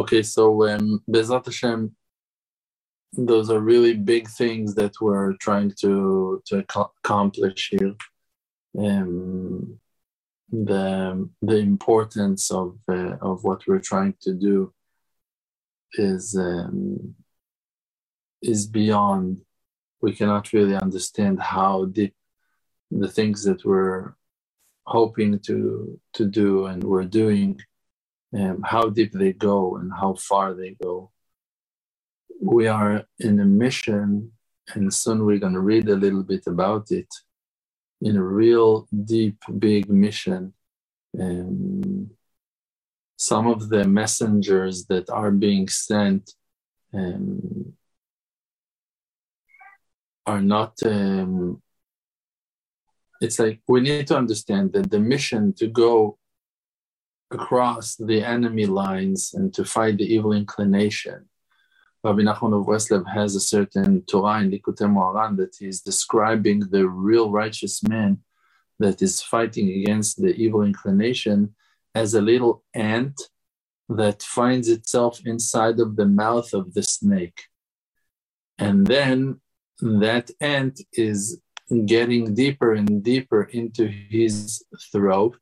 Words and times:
okay, 0.00 0.22
so 0.22 0.68
um, 0.68 1.02
Hashem, 1.14 1.94
those 3.12 3.50
are 3.50 3.60
really 3.60 3.94
big 3.94 4.28
things 4.28 4.74
that 4.74 4.94
we're 5.00 5.34
trying 5.46 5.72
to 5.80 6.42
to 6.46 6.64
accomplish 7.04 7.70
here. 7.70 7.94
Um, 8.78 9.78
the 10.50 11.28
the 11.42 11.58
importance 11.58 12.50
of 12.50 12.78
uh, 12.88 13.16
of 13.20 13.44
what 13.44 13.66
we're 13.66 13.88
trying 13.92 14.14
to 14.22 14.32
do 14.34 14.72
is 15.94 16.36
um, 16.36 17.14
is 18.42 18.66
beyond. 18.66 19.42
We 20.02 20.14
cannot 20.14 20.52
really 20.54 20.76
understand 20.76 21.42
how 21.42 21.84
deep 21.84 22.14
the 22.90 23.08
things 23.08 23.44
that 23.44 23.64
we're 23.64 24.14
hoping 24.86 25.38
to 25.40 26.00
to 26.14 26.24
do 26.24 26.66
and 26.66 26.82
we're 26.82 27.10
doing, 27.22 27.60
um, 28.36 28.62
how 28.64 28.88
deep 28.90 29.12
they 29.12 29.32
go 29.32 29.76
and 29.76 29.92
how 29.92 30.14
far 30.14 30.54
they 30.54 30.76
go. 30.82 31.10
We 32.40 32.66
are 32.68 33.04
in 33.18 33.40
a 33.40 33.44
mission, 33.44 34.32
and 34.74 34.92
soon 34.92 35.24
we're 35.24 35.38
going 35.38 35.54
to 35.54 35.60
read 35.60 35.88
a 35.88 35.96
little 35.96 36.22
bit 36.22 36.46
about 36.46 36.90
it. 36.90 37.08
In 38.00 38.16
a 38.16 38.22
real 38.22 38.88
deep, 39.04 39.36
big 39.58 39.90
mission. 39.90 40.54
Um, 41.18 42.10
some 43.18 43.46
of 43.46 43.68
the 43.68 43.84
messengers 43.84 44.86
that 44.86 45.10
are 45.10 45.30
being 45.30 45.68
sent 45.68 46.32
um, 46.94 47.74
are 50.26 50.40
not 50.40 50.74
um, 50.86 51.60
it's 53.20 53.38
like 53.38 53.60
we 53.68 53.80
need 53.80 54.06
to 54.06 54.16
understand 54.16 54.72
that 54.72 54.90
the 54.90 54.98
mission 54.98 55.52
to 55.54 55.66
go 55.66 56.16
across 57.30 57.96
the 57.96 58.22
enemy 58.22 58.66
lines 58.66 59.34
and 59.34 59.54
to 59.54 59.64
fight 59.64 59.98
the 59.98 60.14
evil 60.14 60.32
inclination. 60.32 61.28
Rabbi 62.02 62.22
Nachman 62.22 62.58
of 62.58 62.66
Breslev 62.66 63.06
has 63.12 63.34
a 63.36 63.40
certain 63.40 64.02
Torah 64.02 64.40
in 64.40 64.50
Likutei 64.50 64.88
Moharan 64.88 65.36
that 65.36 65.56
he's 65.58 65.82
describing 65.82 66.60
the 66.60 66.88
real 66.88 67.30
righteous 67.30 67.82
man 67.82 68.18
that 68.78 69.02
is 69.02 69.22
fighting 69.22 69.68
against 69.68 70.20
the 70.20 70.34
evil 70.34 70.62
inclination 70.62 71.54
as 71.94 72.14
a 72.14 72.22
little 72.22 72.64
ant 72.74 73.20
that 73.88 74.22
finds 74.22 74.68
itself 74.68 75.20
inside 75.26 75.78
of 75.78 75.96
the 75.96 76.06
mouth 76.06 76.54
of 76.54 76.72
the 76.74 76.82
snake. 76.82 77.42
And 78.58 78.86
then 78.86 79.40
that 79.80 80.30
ant 80.40 80.80
is 80.92 81.40
getting 81.86 82.34
deeper 82.34 82.72
and 82.72 83.02
deeper 83.02 83.44
into 83.44 83.86
his 83.86 84.62
throat 84.90 85.38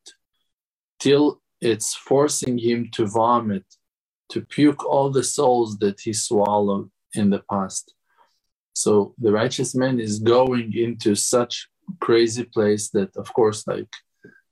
till 0.99 1.41
it's 1.61 1.95
forcing 1.95 2.59
him 2.59 2.91
to 2.93 3.07
vomit, 3.07 3.65
to 4.31 4.41
puke 4.43 4.85
all 4.85 5.11
the 5.11 5.25
souls 5.25 5.79
that 5.79 6.01
he 6.01 6.13
swallowed 6.13 6.91
in 7.15 7.31
the 7.31 7.43
past. 7.51 7.95
So 8.75 9.15
the 9.19 9.33
righteous 9.33 9.75
man 9.75 9.99
is 9.99 10.21
going 10.21 10.73
into 10.77 11.15
such 11.15 11.69
crazy 12.01 12.45
place 12.45 12.91
that, 12.91 13.17
of 13.17 13.33
course, 13.33 13.67
like 13.67 13.93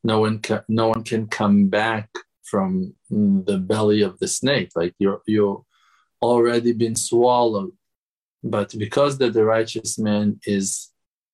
no 0.03 0.21
one 0.21 0.41
can, 0.41 0.63
no 0.69 0.89
one 0.89 1.05
can 1.05 1.27
come 1.27 1.69
back 1.69 2.09
from 2.43 2.95
the 3.11 3.59
belly 3.59 4.03
of 4.03 4.19
the 4.19 4.29
snake. 4.29 4.71
Like 4.75 4.95
you're 4.99 5.21
you 5.27 5.65
already 6.23 6.73
been 6.73 6.97
swallowed, 6.97 7.73
but 8.43 8.75
because 8.79 9.19
that 9.19 9.33
the 9.33 9.45
righteous 9.45 9.99
man 9.99 10.41
is 10.47 10.91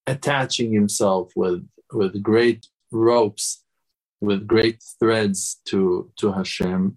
attaching 0.07 0.73
himself 0.73 1.33
with 1.36 1.67
with 1.92 2.23
great 2.23 2.67
ropes, 2.91 3.64
with 4.23 4.47
great 4.47 4.83
threads 4.98 5.61
to 5.67 6.11
to 6.19 6.33
Hashem. 6.33 6.97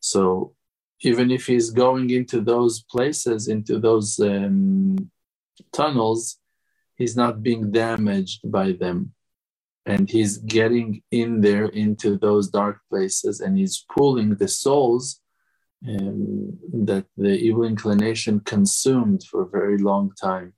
So 0.00 0.54
even 1.00 1.30
if 1.30 1.46
he's 1.46 1.70
going 1.70 2.10
into 2.10 2.40
those 2.40 2.82
places, 2.82 3.48
into 3.48 3.78
those 3.78 4.18
um, 4.18 5.10
tunnels, 5.72 6.38
he's 6.96 7.16
not 7.16 7.42
being 7.42 7.70
damaged 7.70 8.40
by 8.50 8.72
them. 8.72 9.12
And 9.84 10.10
he's 10.10 10.38
getting 10.38 11.02
in 11.10 11.40
there 11.42 11.66
into 11.66 12.18
those 12.18 12.48
dark 12.48 12.78
places 12.90 13.40
and 13.40 13.56
he's 13.56 13.84
pulling 13.94 14.34
the 14.34 14.48
souls 14.48 15.20
um, 15.88 16.58
that 16.88 17.06
the 17.16 17.34
evil 17.38 17.64
inclination 17.64 18.40
consumed 18.40 19.22
for 19.22 19.42
a 19.42 19.48
very 19.48 19.78
long 19.78 20.10
time. 20.20 20.54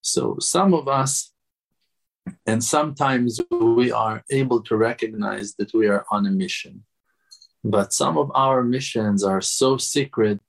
So 0.00 0.38
some 0.40 0.72
of 0.74 0.88
us, 0.88 1.32
and 2.46 2.62
sometimes 2.62 3.40
we 3.50 3.90
are 3.90 4.24
able 4.30 4.62
to 4.62 4.76
recognize 4.76 5.54
that 5.54 5.74
we 5.74 5.88
are 5.88 6.04
on 6.10 6.26
a 6.26 6.30
mission. 6.30 6.84
But 7.64 7.92
some 7.92 8.16
of 8.16 8.30
our 8.34 8.62
missions 8.62 9.24
are 9.24 9.40
so 9.40 9.76
secret 9.76 10.40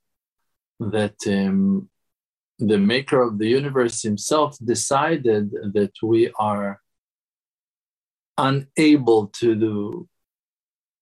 that 0.79 1.15
um, 1.27 1.89
the 2.59 2.77
maker 2.77 3.21
of 3.21 3.39
the 3.39 3.47
universe 3.47 4.01
himself 4.01 4.57
decided 4.63 5.51
that 5.73 5.93
we 6.03 6.31
are 6.37 6.81
unable 8.37 9.27
to 9.27 9.55
do. 9.55 10.07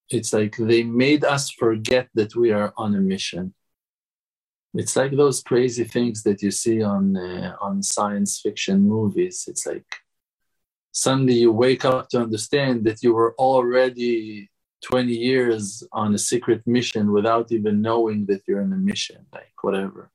It's 0.10 0.32
like 0.32 0.56
they 0.58 0.84
made 0.84 1.26
us 1.26 1.50
forget 1.50 2.08
that 2.14 2.36
we 2.36 2.52
are 2.52 2.74
on 2.78 2.96
a 2.96 3.02
mission. 3.02 3.54
It's 4.74 4.96
like 4.96 5.12
those 5.12 5.42
crazy 5.42 5.84
things 5.84 6.24
that 6.24 6.42
you 6.42 6.52
see 6.52 6.84
on 6.84 7.16
uh, 7.18 7.56
on 7.62 7.82
science 7.82 8.40
fiction 8.42 8.82
movies. 8.82 9.46
It's 9.48 9.66
like 9.66 9.86
suddenly 10.96 11.34
you 11.34 11.52
wake 11.52 11.84
up 11.84 12.08
to 12.08 12.22
understand 12.22 12.86
that 12.86 13.04
you 13.04 13.14
were 13.14 13.36
already 13.38 14.50
20 14.82 15.12
years 15.12 15.84
on 15.92 16.16
a 16.16 16.18
secret 16.18 16.62
mission 16.66 17.12
without 17.12 17.52
even 17.52 17.82
knowing 17.82 18.26
that 18.28 18.42
you're 18.48 18.62
in 18.62 18.72
a 18.72 18.78
mission, 18.78 19.26
like 19.34 19.52
whatever. 19.62 20.10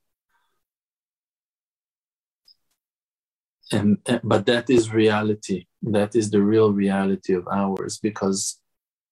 And, 3.72 3.98
but 4.24 4.46
that 4.46 4.70
is 4.70 4.92
reality. 4.92 5.66
That 5.82 6.16
is 6.16 6.30
the 6.30 6.42
real 6.42 6.72
reality 6.72 7.34
of 7.34 7.46
ours 7.46 7.98
because 7.98 8.58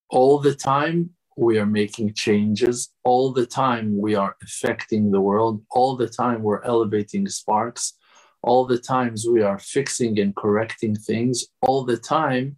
all 0.08 0.38
the 0.38 0.54
time 0.54 1.10
we 1.36 1.58
are 1.58 1.66
making 1.66 2.14
changes 2.14 2.92
all 3.04 3.32
the 3.32 3.46
time 3.46 3.96
we 3.96 4.14
are 4.14 4.34
affecting 4.42 5.12
the 5.12 5.20
world 5.20 5.62
all 5.70 5.96
the 5.96 6.08
time 6.08 6.42
we're 6.42 6.64
elevating 6.64 7.28
sparks 7.28 7.97
all 8.43 8.66
the 8.66 8.78
times 8.78 9.26
we 9.26 9.43
are 9.43 9.59
fixing 9.59 10.19
and 10.19 10.34
correcting 10.37 10.94
things 10.94 11.47
all 11.62 11.84
the 11.84 11.97
time 11.97 12.56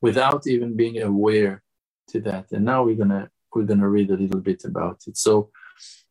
without 0.00 0.46
even 0.46 0.76
being 0.76 1.02
aware 1.02 1.62
to 2.08 2.20
that. 2.20 2.52
And 2.52 2.64
now 2.64 2.84
we're 2.84 2.96
gonna 2.96 3.30
we're 3.54 3.64
gonna 3.64 3.88
read 3.88 4.10
a 4.10 4.16
little 4.16 4.40
bit 4.40 4.64
about 4.64 5.02
it. 5.06 5.16
So 5.16 5.50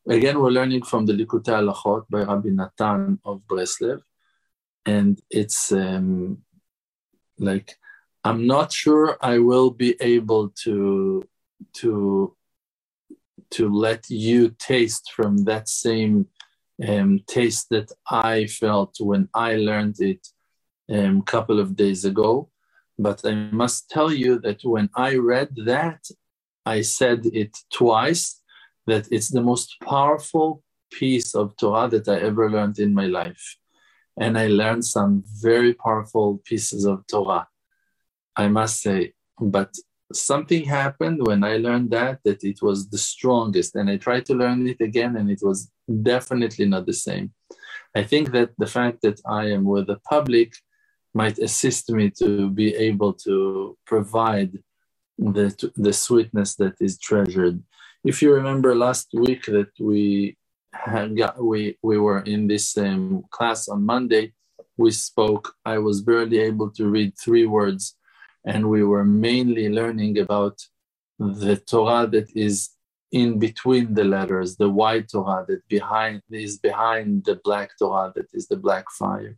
again 0.07 0.39
we're 0.39 0.49
learning 0.51 0.83
from 0.83 1.05
the 1.05 1.13
Likutei 1.13 1.55
Halachot 1.59 2.05
by 2.09 2.23
Rabbi 2.23 2.49
Natan 2.49 3.19
of 3.23 3.41
Breslev. 3.47 4.01
And 4.85 5.21
it's 5.29 5.71
um, 5.71 6.39
like 7.37 7.77
I'm 8.23 8.45
not 8.47 8.71
sure 8.71 9.17
I 9.21 9.39
will 9.39 9.71
be 9.71 9.95
able 9.99 10.49
to 10.63 11.27
to 11.73 12.35
to 13.51 13.69
let 13.69 14.09
you 14.09 14.55
taste 14.57 15.11
from 15.15 15.43
that 15.45 15.67
same 15.67 16.27
um, 16.87 17.19
taste 17.27 17.67
that 17.69 17.91
I 18.09 18.45
felt 18.45 18.95
when 18.99 19.29
I 19.33 19.55
learned 19.55 19.99
it 19.99 20.27
a 20.89 21.05
um, 21.05 21.21
couple 21.21 21.59
of 21.59 21.75
days 21.75 22.05
ago. 22.05 22.49
But 22.97 23.21
I 23.25 23.33
must 23.51 23.89
tell 23.89 24.11
you 24.11 24.39
that 24.39 24.61
when 24.63 24.89
I 24.95 25.15
read 25.15 25.49
that, 25.65 26.07
I 26.65 26.81
said 26.81 27.25
it 27.25 27.57
twice 27.73 28.41
that 28.87 29.07
it's 29.11 29.29
the 29.29 29.41
most 29.41 29.77
powerful 29.81 30.63
piece 30.91 31.33
of 31.35 31.55
Torah 31.57 31.87
that 31.89 32.07
I 32.07 32.19
ever 32.19 32.49
learned 32.49 32.79
in 32.79 32.93
my 32.93 33.07
life. 33.07 33.57
And 34.19 34.37
I 34.37 34.47
learned 34.47 34.85
some 34.85 35.23
very 35.41 35.73
powerful 35.73 36.41
pieces 36.43 36.85
of 36.85 37.07
Torah, 37.07 37.47
I 38.35 38.49
must 38.49 38.81
say. 38.81 39.13
But 39.39 39.73
something 40.15 40.63
happened 40.65 41.19
when 41.25 41.43
I 41.43 41.57
learned 41.57 41.91
that 41.91 42.19
that 42.23 42.43
it 42.43 42.61
was 42.61 42.89
the 42.89 42.97
strongest, 42.97 43.75
and 43.75 43.89
I 43.89 43.97
tried 43.97 44.25
to 44.27 44.33
learn 44.33 44.67
it 44.67 44.81
again, 44.81 45.15
and 45.17 45.29
it 45.29 45.41
was 45.41 45.71
definitely 46.01 46.65
not 46.65 46.85
the 46.85 46.93
same. 46.93 47.33
I 47.95 48.03
think 48.03 48.31
that 48.31 48.51
the 48.57 48.67
fact 48.67 49.01
that 49.01 49.19
I 49.25 49.51
am 49.51 49.63
with 49.65 49.87
the 49.87 49.99
public 50.09 50.53
might 51.13 51.39
assist 51.39 51.89
me 51.91 52.09
to 52.21 52.49
be 52.49 52.73
able 52.75 53.13
to 53.25 53.77
provide 53.85 54.51
the 55.17 55.47
the 55.75 55.93
sweetness 55.93 56.55
that 56.55 56.75
is 56.79 56.97
treasured. 56.97 57.61
If 58.03 58.21
you 58.21 58.33
remember 58.33 58.75
last 58.75 59.09
week 59.13 59.45
that 59.45 59.71
we 59.79 60.37
had 60.73 61.17
got 61.17 61.43
we 61.43 61.77
we 61.83 61.97
were 61.97 62.21
in 62.21 62.47
this 62.47 62.77
um, 62.77 63.23
class 63.29 63.67
on 63.67 63.85
Monday, 63.85 64.33
we 64.77 64.91
spoke. 64.91 65.53
I 65.65 65.77
was 65.77 66.01
barely 66.01 66.39
able 66.39 66.69
to 66.71 66.87
read 66.87 67.13
three 67.17 67.45
words 67.45 67.95
and 68.45 68.69
we 68.69 68.83
were 68.83 69.05
mainly 69.05 69.69
learning 69.69 70.19
about 70.19 70.59
the 71.19 71.57
Torah 71.57 72.07
that 72.07 72.29
is 72.35 72.71
in 73.11 73.39
between 73.39 73.93
the 73.93 74.03
letters, 74.03 74.55
the 74.55 74.69
white 74.69 75.09
Torah 75.09 75.45
that 75.47 75.67
behind 75.67 76.21
is 76.31 76.57
behind 76.57 77.25
the 77.25 77.39
black 77.43 77.71
Torah 77.77 78.11
that 78.15 78.27
is 78.33 78.47
the 78.47 78.55
black 78.55 78.85
fire. 78.91 79.37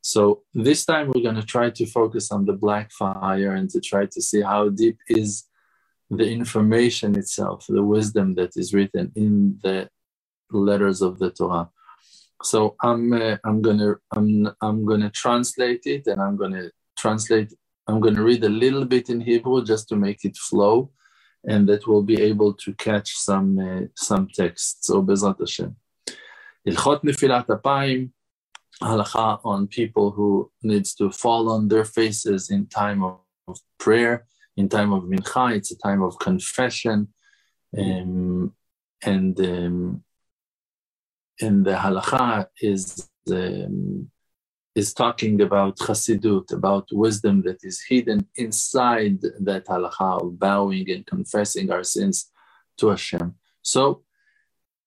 So 0.00 0.42
this 0.54 0.84
time 0.84 1.08
we're 1.08 1.22
going 1.22 1.34
to 1.34 1.44
try 1.44 1.70
to 1.70 1.86
focus 1.86 2.30
on 2.30 2.44
the 2.44 2.52
black 2.52 2.92
fire 2.92 3.54
and 3.54 3.68
to 3.70 3.80
try 3.80 4.06
to 4.06 4.22
see 4.22 4.40
how 4.40 4.68
deep 4.68 4.98
is 5.08 5.44
the 6.10 6.28
information 6.30 7.18
itself, 7.18 7.66
the 7.68 7.82
wisdom 7.82 8.34
that 8.36 8.56
is 8.56 8.72
written 8.72 9.12
in 9.16 9.58
the 9.62 9.88
letters 10.50 11.02
of 11.02 11.18
the 11.18 11.30
Torah. 11.30 11.68
So 12.42 12.76
I'm 12.82 13.12
uh, 13.12 13.36
I'm 13.44 13.62
gonna 13.62 13.94
I'm 14.14 14.48
I'm 14.60 14.84
gonna 14.84 15.10
translate 15.10 15.86
it, 15.86 16.06
and 16.06 16.20
I'm 16.20 16.36
gonna 16.36 16.70
translate. 16.96 17.52
I'm 17.86 18.00
gonna 18.00 18.22
read 18.22 18.44
a 18.44 18.48
little 18.48 18.84
bit 18.84 19.10
in 19.10 19.20
Hebrew 19.20 19.64
just 19.64 19.88
to 19.88 19.96
make 19.96 20.24
it 20.24 20.36
flow, 20.36 20.90
and 21.44 21.68
that 21.68 21.86
we'll 21.86 22.02
be 22.02 22.20
able 22.20 22.52
to 22.54 22.74
catch 22.74 23.12
some 23.16 23.58
uh, 23.58 23.86
some 23.94 24.28
texts. 24.28 24.86
So 24.86 25.02
Bezrat 25.02 25.38
Hashem. 25.38 25.76
Ilchot 26.66 27.04
Nefilat 27.04 27.46
Apayim, 27.46 28.10
halacha 28.82 29.40
on 29.44 29.68
people 29.68 30.10
who 30.10 30.50
needs 30.62 30.94
to 30.96 31.10
fall 31.10 31.48
on 31.48 31.68
their 31.68 31.84
faces 31.84 32.50
in 32.50 32.66
time 32.66 33.04
of, 33.04 33.20
of 33.46 33.60
prayer, 33.78 34.26
in 34.56 34.68
time 34.68 34.92
of 34.92 35.04
mincha. 35.04 35.54
It's 35.56 35.70
a 35.70 35.78
time 35.78 36.02
of 36.02 36.18
confession, 36.18 37.08
um, 37.78 38.52
and 39.02 39.38
um, 39.40 40.02
and 41.40 41.64
the 41.64 41.74
halacha 41.74 42.46
is 42.60 43.08
um, 43.30 44.10
is 44.76 44.92
talking 44.92 45.40
about 45.40 45.78
chassidut, 45.78 46.52
about 46.52 46.86
wisdom 46.92 47.42
that 47.42 47.60
is 47.64 47.82
hidden 47.88 48.26
inside 48.36 49.18
that 49.40 49.64
halacha 49.66 50.22
of 50.22 50.38
bowing 50.38 50.88
and 50.90 51.06
confessing 51.06 51.70
our 51.70 51.82
sins 51.82 52.30
to 52.76 52.88
Hashem. 52.88 53.34
So, 53.62 54.02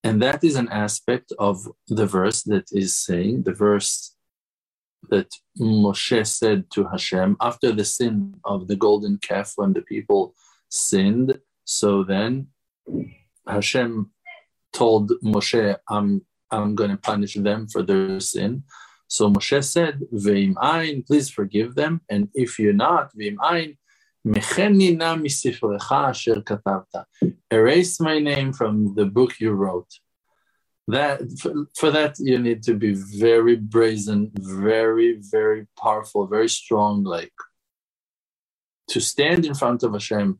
and 0.04 0.22
that 0.22 0.44
is 0.44 0.56
an 0.56 0.70
aspect 0.70 1.34
of 1.40 1.68
the 1.88 2.06
verse 2.06 2.44
that 2.44 2.68
is 2.72 2.96
saying 2.96 3.44
the 3.44 3.54
verse 3.54 4.16
that 5.10 5.30
Moshe 5.60 6.28
said 6.28 6.70
to 6.74 6.88
Hashem 6.88 7.36
after 7.42 7.72
the 7.72 7.84
sin 7.84 8.36
of 8.46 8.68
the 8.68 8.76
golden 8.76 9.18
calf 9.18 9.54
when 9.56 9.74
the 9.74 9.82
people 9.82 10.36
sinned. 10.70 11.40
So 11.66 12.04
then 12.04 12.48
Hashem 13.48 14.12
told 14.72 15.12
Moshe, 15.24 15.76
I'm 15.90 16.22
I'm 16.52 16.76
going 16.76 16.92
to 16.92 16.98
punish 16.98 17.36
them 17.36 17.68
for 17.68 17.82
their 17.84 18.20
sin. 18.20 18.64
So 19.10 19.30
Moshe 19.30 19.64
said, 19.64 20.02
Ve'im 20.14 20.54
ein, 20.62 21.04
please 21.04 21.30
forgive 21.30 21.74
them. 21.74 22.02
And 22.10 22.30
if 22.36 22.60
you're 22.60 22.74
not, 22.74 23.12
Ve'im 23.18 23.38
ein, 23.42 23.78
Erase 27.52 28.00
my 28.02 28.20
name 28.20 28.54
from 28.54 28.94
the 28.96 29.06
book 29.06 29.40
you 29.40 29.52
wrote. 29.52 29.92
That 30.88 31.22
for, 31.40 31.54
for, 31.76 31.92
that 31.92 32.16
you 32.20 32.38
need 32.38 32.62
to 32.64 32.74
be 32.74 32.94
very 32.94 33.56
brazen, 33.56 34.32
very, 34.36 35.20
very 35.20 35.68
powerful, 35.82 36.28
very 36.28 36.50
strong, 36.50 37.04
like 37.04 37.34
to 38.90 39.00
stand 39.00 39.46
in 39.46 39.54
front 39.54 39.84
of 39.84 39.94
Hashem 39.94 40.40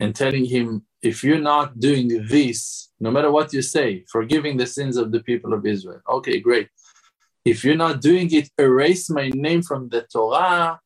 and 0.00 0.14
telling 0.14 0.44
him, 0.44 0.84
if 1.02 1.22
you're 1.22 1.38
not 1.38 1.78
doing 1.78 2.26
this, 2.26 2.90
no 2.98 3.10
matter 3.10 3.30
what 3.30 3.52
you 3.52 3.62
say, 3.62 4.04
forgiving 4.10 4.56
the 4.56 4.66
sins 4.66 4.96
of 4.96 5.12
the 5.12 5.20
people 5.20 5.52
of 5.52 5.64
Israel. 5.64 6.00
Okay, 6.08 6.40
great. 6.40 6.68
If 7.44 7.64
you're 7.64 7.76
not 7.76 8.00
doing 8.00 8.32
it, 8.32 8.48
erase 8.58 9.10
my 9.10 9.28
name 9.34 9.62
from 9.62 9.88
the 9.88 10.02
Torah. 10.02 10.80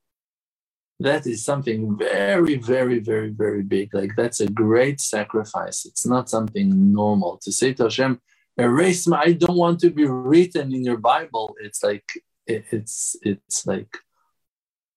That 1.00 1.26
is 1.26 1.44
something 1.44 1.96
very, 1.96 2.56
very, 2.56 2.99
very, 2.99 3.31
very 3.31 3.62
big. 3.62 3.94
Like 3.94 4.12
that's 4.16 4.40
a 4.40 4.49
great 4.49 5.00
sacrifice. 5.00 5.87
It's 5.87 6.05
not 6.05 6.28
something 6.28 6.93
normal 6.93 7.38
to 7.43 7.52
say 7.52 7.72
to 7.75 7.84
Hashem, 7.84 8.20
erase 8.56 9.06
my. 9.06 9.20
I 9.20 9.32
don't 9.32 9.56
want 9.56 9.78
to 9.81 9.90
be 9.90 10.06
written 10.06 10.75
in 10.75 10.84
your 10.84 10.96
Bible. 10.96 11.55
It's 11.60 11.84
like 11.84 12.05
it's 12.49 13.14
it's 13.22 13.64
like 13.64 13.96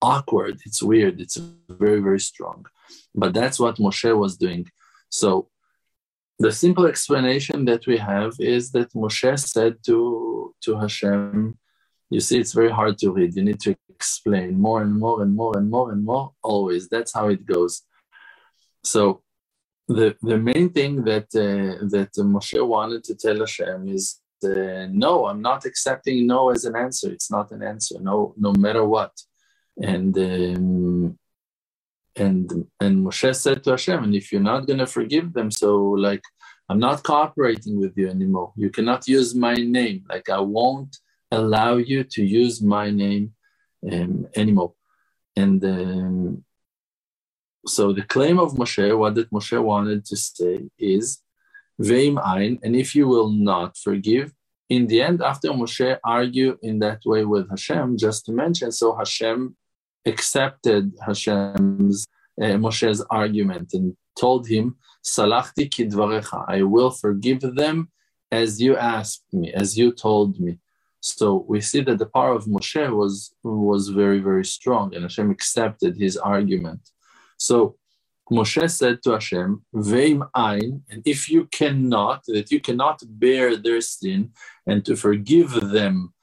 awkward. 0.00 0.60
It's 0.66 0.82
weird. 0.82 1.20
It's 1.20 1.36
very, 1.68 2.00
very 2.00 2.20
strong. 2.20 2.66
But 3.14 3.32
that's 3.32 3.60
what 3.60 3.76
Moshe 3.76 4.16
was 4.18 4.36
doing. 4.36 4.66
So 5.08 5.48
the 6.38 6.52
simple 6.52 6.86
explanation 6.86 7.64
that 7.66 7.86
we 7.86 7.96
have 7.98 8.34
is 8.38 8.72
that 8.72 8.92
Moshe 8.94 9.38
said 9.38 9.76
to, 9.86 10.54
to 10.64 10.76
Hashem, 10.76 11.56
you 12.10 12.20
see, 12.20 12.38
it's 12.38 12.52
very 12.52 12.70
hard 12.70 12.98
to 12.98 13.12
read. 13.12 13.36
You 13.36 13.44
need 13.44 13.60
to 13.60 13.76
explain 13.88 14.60
more 14.60 14.82
and 14.82 14.98
more 14.98 15.22
and 15.22 15.34
more 15.34 15.56
and 15.56 15.70
more 15.70 15.92
and 15.92 16.04
more, 16.04 16.32
always. 16.42 16.88
That's 16.88 17.12
how 17.14 17.28
it 17.28 17.46
goes. 17.46 17.82
So 18.84 19.22
the, 19.88 20.16
the 20.22 20.38
main 20.38 20.70
thing 20.70 21.04
that, 21.04 21.28
uh, 21.34 21.86
that 21.94 22.10
Moshe 22.18 22.66
wanted 22.66 23.04
to 23.04 23.14
tell 23.14 23.38
Hashem 23.38 23.88
is 23.88 24.20
uh, 24.44 24.86
no, 24.90 25.26
I'm 25.26 25.40
not 25.40 25.64
accepting 25.64 26.26
no 26.26 26.50
as 26.50 26.64
an 26.64 26.76
answer. 26.76 27.10
It's 27.10 27.30
not 27.30 27.52
an 27.52 27.62
answer, 27.62 27.96
no, 28.00 28.34
no 28.36 28.52
matter 28.52 28.84
what. 28.84 29.12
And 29.80 30.16
um, 30.18 31.18
and 32.16 32.66
and 32.80 33.06
Moshe 33.06 33.34
said 33.34 33.64
to 33.64 33.70
Hashem, 33.70 34.04
and 34.04 34.14
if 34.14 34.32
you're 34.32 34.40
not 34.40 34.66
to 34.66 34.86
forgive 34.86 35.32
them, 35.32 35.50
so 35.50 35.76
like 35.76 36.22
I'm 36.68 36.78
not 36.78 37.02
cooperating 37.02 37.78
with 37.78 37.96
you 37.96 38.08
anymore. 38.08 38.52
You 38.56 38.70
cannot 38.70 39.06
use 39.08 39.34
my 39.34 39.54
name. 39.54 40.04
Like 40.08 40.28
I 40.28 40.40
won't 40.40 40.96
allow 41.30 41.76
you 41.76 42.04
to 42.04 42.24
use 42.24 42.62
my 42.62 42.90
name 42.90 43.34
um, 43.90 44.26
anymore. 44.36 44.74
And 45.36 45.64
um, 45.64 46.44
so 47.66 47.92
the 47.92 48.02
claim 48.02 48.38
of 48.38 48.52
Moshe, 48.52 48.96
what 48.96 49.14
that 49.14 49.30
Moshe 49.30 49.62
wanted 49.62 50.04
to 50.06 50.16
say 50.16 50.68
is, 50.78 51.22
Veim 51.80 52.18
ein, 52.24 52.58
and 52.62 52.76
if 52.76 52.94
you 52.94 53.08
will 53.08 53.30
not 53.30 53.76
forgive, 53.76 54.32
in 54.68 54.86
the 54.86 55.02
end, 55.02 55.22
after 55.22 55.48
Moshe 55.48 55.98
argued 56.04 56.58
in 56.62 56.78
that 56.80 57.00
way 57.04 57.24
with 57.24 57.48
Hashem, 57.50 57.98
just 57.98 58.24
to 58.26 58.32
mention, 58.32 58.70
so 58.72 58.96
Hashem 58.96 59.56
accepted 60.06 60.92
Hashem's 61.06 62.06
uh, 62.40 62.56
Moshe's 62.64 63.04
argument 63.10 63.74
and 63.74 63.96
told 64.18 64.48
him, 64.48 64.76
"Salachti 65.04 65.68
kidvarecha, 65.68 66.44
I 66.48 66.62
will 66.62 66.90
forgive 66.90 67.40
them 67.40 67.90
as 68.30 68.60
you 68.60 68.76
asked 68.76 69.24
me, 69.32 69.52
as 69.52 69.78
you 69.78 69.92
told 69.92 70.40
me." 70.40 70.58
So 71.00 71.44
we 71.48 71.60
see 71.60 71.80
that 71.82 71.98
the 71.98 72.06
power 72.06 72.34
of 72.34 72.46
Moshe 72.46 72.84
was 72.96 73.34
was 73.42 73.88
very 73.88 74.20
very 74.20 74.44
strong, 74.44 74.94
and 74.94 75.02
Hashem 75.02 75.30
accepted 75.30 75.96
his 75.96 76.16
argument. 76.16 76.82
So 77.36 77.76
Moshe 78.30 78.70
said 78.70 79.02
to 79.02 79.10
Hashem, 79.12 79.62
"Veim 79.74 80.28
ein," 80.34 80.82
and 80.90 81.02
if 81.04 81.28
you 81.28 81.46
cannot, 81.46 82.24
that 82.28 82.50
you 82.50 82.60
cannot 82.60 83.02
bear 83.22 83.56
their 83.56 83.80
sin 83.80 84.32
and 84.66 84.84
to 84.86 84.96
forgive 84.96 85.50
them 85.78 86.14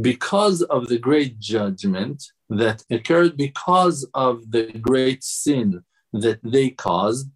because 0.00 0.62
of 0.62 0.88
the 0.88 0.98
great 0.98 1.38
judgment, 1.40 2.18
that 2.48 2.84
occurred 2.90 3.36
because 3.36 4.06
of 4.14 4.50
the 4.50 4.72
great 4.72 5.22
sin 5.22 5.84
that 6.12 6.40
they 6.42 6.70
caused. 6.70 7.28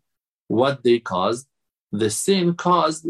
What 0.49 0.83
they 0.83 0.99
caused, 0.99 1.47
the 1.93 2.11
sin 2.11 2.55
caused 2.55 3.07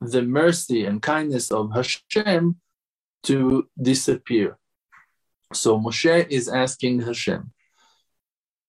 the 0.00 0.22
mercy 0.22 0.84
and 0.84 1.02
kindness 1.02 1.50
of 1.50 1.72
Hashem 1.72 2.56
to 3.24 3.68
disappear. 3.80 4.58
So 5.52 5.78
Moshe 5.78 6.28
is 6.28 6.48
asking 6.48 7.02
Hashem, 7.02 7.52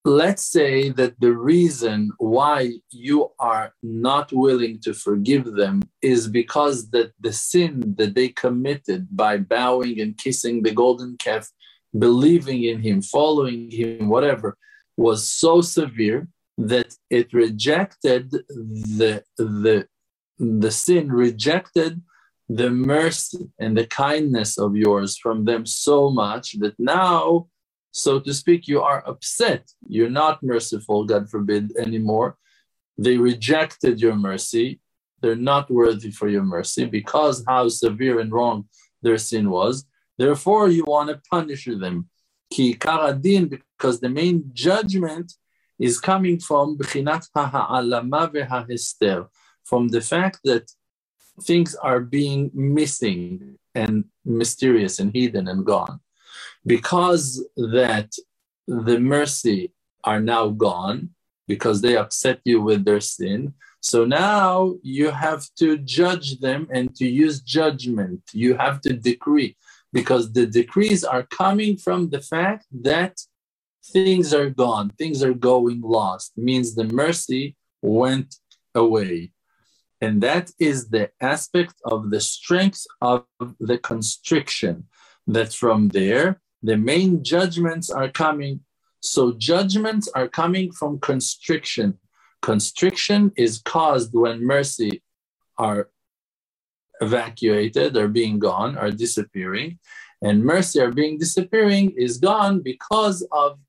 let's 0.03 0.45
say 0.45 0.89
that 0.89 1.19
the 1.19 1.31
reason 1.31 2.11
why 2.17 2.71
you 2.89 3.31
are 3.39 3.73
not 3.83 4.31
willing 4.33 4.79
to 4.79 4.93
forgive 4.93 5.53
them 5.53 5.81
is 6.01 6.27
because 6.27 6.89
that 6.89 7.11
the 7.19 7.31
sin 7.31 7.93
that 7.97 8.15
they 8.15 8.29
committed 8.29 9.07
by 9.15 9.37
bowing 9.37 9.99
and 10.01 10.17
kissing 10.17 10.63
the 10.63 10.71
golden 10.71 11.17
calf 11.17 11.49
believing 11.97 12.63
in 12.63 12.81
him 12.81 13.01
following 13.01 13.69
him 13.69 14.09
whatever 14.09 14.57
was 14.97 15.29
so 15.29 15.61
severe 15.61 16.27
that 16.57 16.95
it 17.09 17.31
rejected 17.33 18.31
the 18.31 19.23
the 19.37 19.87
the 20.39 20.71
sin 20.71 21.11
rejected 21.11 22.01
the 22.49 22.69
mercy 22.69 23.49
and 23.59 23.77
the 23.77 23.85
kindness 23.85 24.57
of 24.57 24.75
yours 24.75 25.17
from 25.17 25.45
them 25.45 25.65
so 25.65 26.09
much 26.09 26.53
that 26.59 26.77
now 26.79 27.47
so 27.91 28.19
to 28.21 28.33
speak, 28.33 28.67
you 28.67 28.81
are 28.81 29.03
upset. 29.05 29.69
You're 29.87 30.09
not 30.09 30.41
merciful, 30.41 31.05
God 31.05 31.29
forbid, 31.29 31.75
anymore. 31.77 32.37
They 32.97 33.17
rejected 33.17 33.99
your 33.99 34.15
mercy. 34.15 34.79
They're 35.21 35.35
not 35.35 35.69
worthy 35.69 36.11
for 36.11 36.29
your 36.29 36.43
mercy 36.43 36.85
because 36.85 37.43
how 37.47 37.67
severe 37.67 38.19
and 38.19 38.31
wrong 38.31 38.67
their 39.01 39.17
sin 39.17 39.49
was. 39.49 39.85
Therefore, 40.17 40.69
you 40.69 40.85
want 40.85 41.09
to 41.09 41.21
punish 41.29 41.65
them. 41.65 42.09
Ki 42.49 42.75
karadin, 42.75 43.49
because 43.49 43.99
the 43.99 44.09
main 44.09 44.51
judgment 44.53 45.33
is 45.79 45.99
coming 45.99 46.39
from 46.39 46.77
from 49.63 49.87
the 49.87 50.01
fact 50.01 50.39
that 50.43 50.71
things 51.43 51.75
are 51.75 51.99
being 52.01 52.51
missing 52.53 53.57
and 53.73 54.05
mysterious 54.25 54.99
and 54.99 55.13
hidden 55.15 55.47
and 55.47 55.65
gone 55.65 55.99
because 56.65 57.45
that 57.55 58.13
the 58.67 58.99
mercy 58.99 59.73
are 60.03 60.19
now 60.19 60.49
gone 60.49 61.09
because 61.47 61.81
they 61.81 61.97
upset 61.97 62.39
you 62.45 62.61
with 62.61 62.85
their 62.85 63.01
sin 63.01 63.53
so 63.81 64.05
now 64.05 64.75
you 64.83 65.09
have 65.09 65.43
to 65.57 65.77
judge 65.77 66.39
them 66.39 66.67
and 66.71 66.95
to 66.95 67.07
use 67.07 67.41
judgment 67.41 68.21
you 68.33 68.55
have 68.55 68.79
to 68.81 68.93
decree 68.93 69.55
because 69.93 70.31
the 70.31 70.45
decrees 70.45 71.03
are 71.03 71.23
coming 71.23 71.77
from 71.77 72.09
the 72.09 72.21
fact 72.21 72.65
that 72.71 73.19
things 73.83 74.33
are 74.33 74.49
gone, 74.49 74.89
things 74.89 75.23
are 75.23 75.33
going 75.33 75.81
lost, 75.81 76.37
means 76.37 76.75
the 76.75 76.85
mercy 76.85 77.55
went 77.81 78.35
away. 78.75 79.31
And 79.99 80.21
that 80.23 80.51
is 80.59 80.89
the 80.89 81.11
aspect 81.21 81.75
of 81.85 82.09
the 82.09 82.21
strength 82.21 82.85
of 83.01 83.25
the 83.59 83.77
constriction, 83.77 84.87
that 85.27 85.53
from 85.53 85.89
there, 85.89 86.40
the 86.63 86.77
main 86.77 87.23
judgments 87.23 87.89
are 87.89 88.09
coming. 88.09 88.61
So, 89.01 89.33
judgments 89.33 90.07
are 90.15 90.27
coming 90.27 90.71
from 90.71 90.99
constriction. 90.99 91.97
Constriction 92.41 93.31
is 93.35 93.61
caused 93.63 94.13
when 94.13 94.45
mercy 94.45 95.03
are 95.57 95.89
evacuated 97.01 97.97
or 97.97 98.07
being 98.07 98.39
gone 98.39 98.77
or 98.77 98.91
disappearing. 98.91 99.79
And 100.21 100.45
mercy 100.45 100.79
are 100.79 100.91
being 100.91 101.17
disappearing 101.17 101.93
is 101.97 102.17
gone 102.17 102.61
because 102.61 103.27
of 103.31 103.59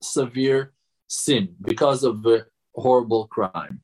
severe 0.00 0.72
sin, 1.08 1.56
because 1.60 2.04
of 2.04 2.24
a 2.26 2.46
horrible 2.74 3.26
crime. 3.26 3.80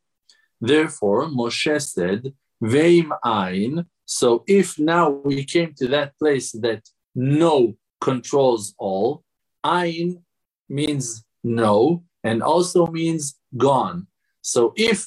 Therefore, 0.60 1.26
Moshe 1.26 1.82
said, 1.82 2.32
Veim 2.62 3.10
ein. 3.24 3.86
So 4.06 4.44
if 4.46 4.78
now 4.78 5.10
we 5.10 5.44
came 5.44 5.74
to 5.78 5.88
that 5.88 6.16
place 6.18 6.52
that 6.52 6.88
no 7.14 7.76
controls 8.10 8.74
all, 8.78 9.24
ein 9.64 10.22
means 10.68 11.24
no 11.42 12.04
and 12.22 12.42
also 12.42 12.86
means 12.86 13.24
gone. 13.56 14.06
So 14.42 14.60
if 14.76 14.98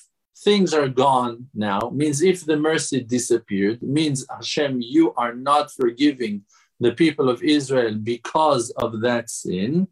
things 0.48 0.74
are 0.74 0.90
gone 0.90 1.36
now, 1.54 1.82
means 2.02 2.22
if 2.22 2.46
the 2.46 2.58
mercy 2.72 3.00
disappeared, 3.18 3.80
means 3.82 4.26
Hashem, 4.36 4.74
you 4.82 5.14
are 5.24 5.36
not 5.50 5.66
forgiving 5.80 6.34
the 6.80 6.94
people 7.02 7.28
of 7.30 7.44
Israel 7.58 7.96
because 8.14 8.66
of 8.84 8.90
that 9.02 9.30
sin, 9.30 9.88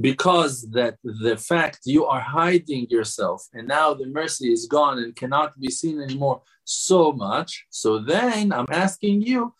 because 0.00 0.54
that 0.76 0.94
the 1.04 1.36
fact 1.36 1.92
you 1.96 2.02
are 2.06 2.24
hiding 2.40 2.84
yourself 2.96 3.40
and 3.54 3.68
now 3.68 3.88
the 3.94 4.08
mercy 4.20 4.48
is 4.56 4.66
gone 4.66 4.98
and 5.02 5.14
cannot 5.22 5.50
be 5.60 5.70
seen 5.70 5.96
anymore 6.00 6.42
so 6.64 7.12
much. 7.12 7.50
So 7.70 7.90
then 7.98 8.52
I'm 8.52 8.72
asking 8.84 9.22
you, 9.22 9.54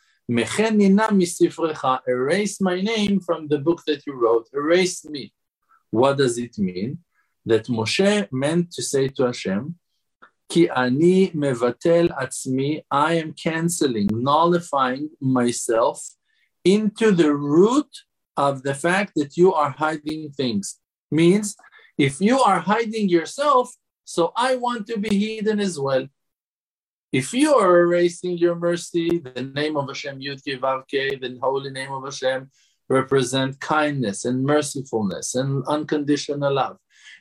erase 2.09 2.61
my 2.61 2.81
name 2.81 3.21
from 3.21 3.49
the 3.49 3.59
book 3.59 3.83
that 3.87 4.07
you 4.07 4.15
wrote, 4.15 4.49
erase 4.55 5.05
me. 5.05 5.33
What 5.91 6.17
does 6.19 6.39
it 6.39 6.57
mean? 6.59 6.99
That 7.45 7.67
Moshe 7.67 8.29
meant 8.33 8.73
to 8.73 8.83
say 8.83 9.09
to 9.09 9.25
Hashem, 9.25 9.75
Ki 10.49 10.69
ani 10.71 11.31
mevatel 11.31 12.09
atzmi, 12.19 12.83
I 12.91 13.15
am 13.15 13.35
canceling, 13.35 14.09
nullifying 14.13 15.11
myself 15.21 15.99
into 16.65 17.11
the 17.11 17.35
root 17.35 17.91
of 18.37 18.63
the 18.63 18.75
fact 18.75 19.13
that 19.17 19.37
you 19.37 19.53
are 19.53 19.71
hiding 19.71 20.31
things. 20.31 20.79
Means 21.11 21.57
if 21.99 22.21
you 22.21 22.41
are 22.41 22.61
hiding 22.61 23.09
yourself, 23.09 23.75
so 24.05 24.33
I 24.37 24.57
want 24.57 24.87
to 24.87 24.99
be 24.99 25.15
hidden 25.15 25.61
as 25.61 25.79
well. 25.79 26.07
If 27.13 27.35
you 27.35 27.55
are 27.55 27.81
erasing 27.81 28.39
your 28.39 28.55
mercy, 28.55 29.19
the 29.19 29.43
name 29.43 29.77
of 29.77 29.87
Hashem, 29.87 30.19
Yud 30.19 30.43
Vavke, 30.59 31.21
the 31.21 31.39
holy 31.43 31.71
name 31.71 31.93
of 31.93 32.05
Hashem, 32.05 32.51
represent 32.89 33.61
kindness 33.61 34.25
and 34.25 34.47
mercifulness 34.47 35.35
and 35.35 35.63
unconditional 35.67 36.55
love. 36.55 36.79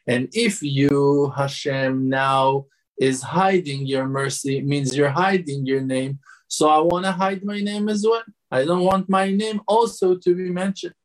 And 0.08 0.30
if 0.32 0.64
you, 0.64 1.34
Hashem, 1.36 2.08
now 2.08 2.68
is 2.98 3.22
hiding 3.22 3.86
your 3.86 4.08
mercy, 4.08 4.62
means 4.62 4.96
you're 4.96 5.10
hiding 5.10 5.66
your 5.66 5.82
name. 5.82 6.20
So 6.48 6.70
I 6.70 6.80
want 6.80 7.04
to 7.06 7.12
hide 7.12 7.44
my 7.44 7.60
name 7.60 7.90
as 7.90 8.06
well. 8.08 8.24
I 8.50 8.64
don't 8.64 8.86
want 8.86 9.10
my 9.10 9.30
name 9.32 9.60
also 9.68 10.16
to 10.16 10.36
be 10.36 10.50
mentioned. 10.50 10.96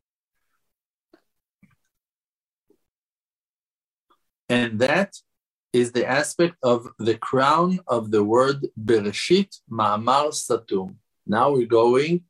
And 4.47 4.79
that 4.79 5.13
is 5.73 5.91
the 5.91 6.07
aspect 6.07 6.55
of 6.63 6.87
the 6.99 7.17
crown 7.17 7.79
of 7.87 8.11
the 8.11 8.23
word 8.23 8.67
Bereshit 8.81 9.59
Ma'amar 9.69 10.31
Satum. 10.31 10.95
Now 11.25 11.51
we're 11.51 11.67
going 11.67 12.23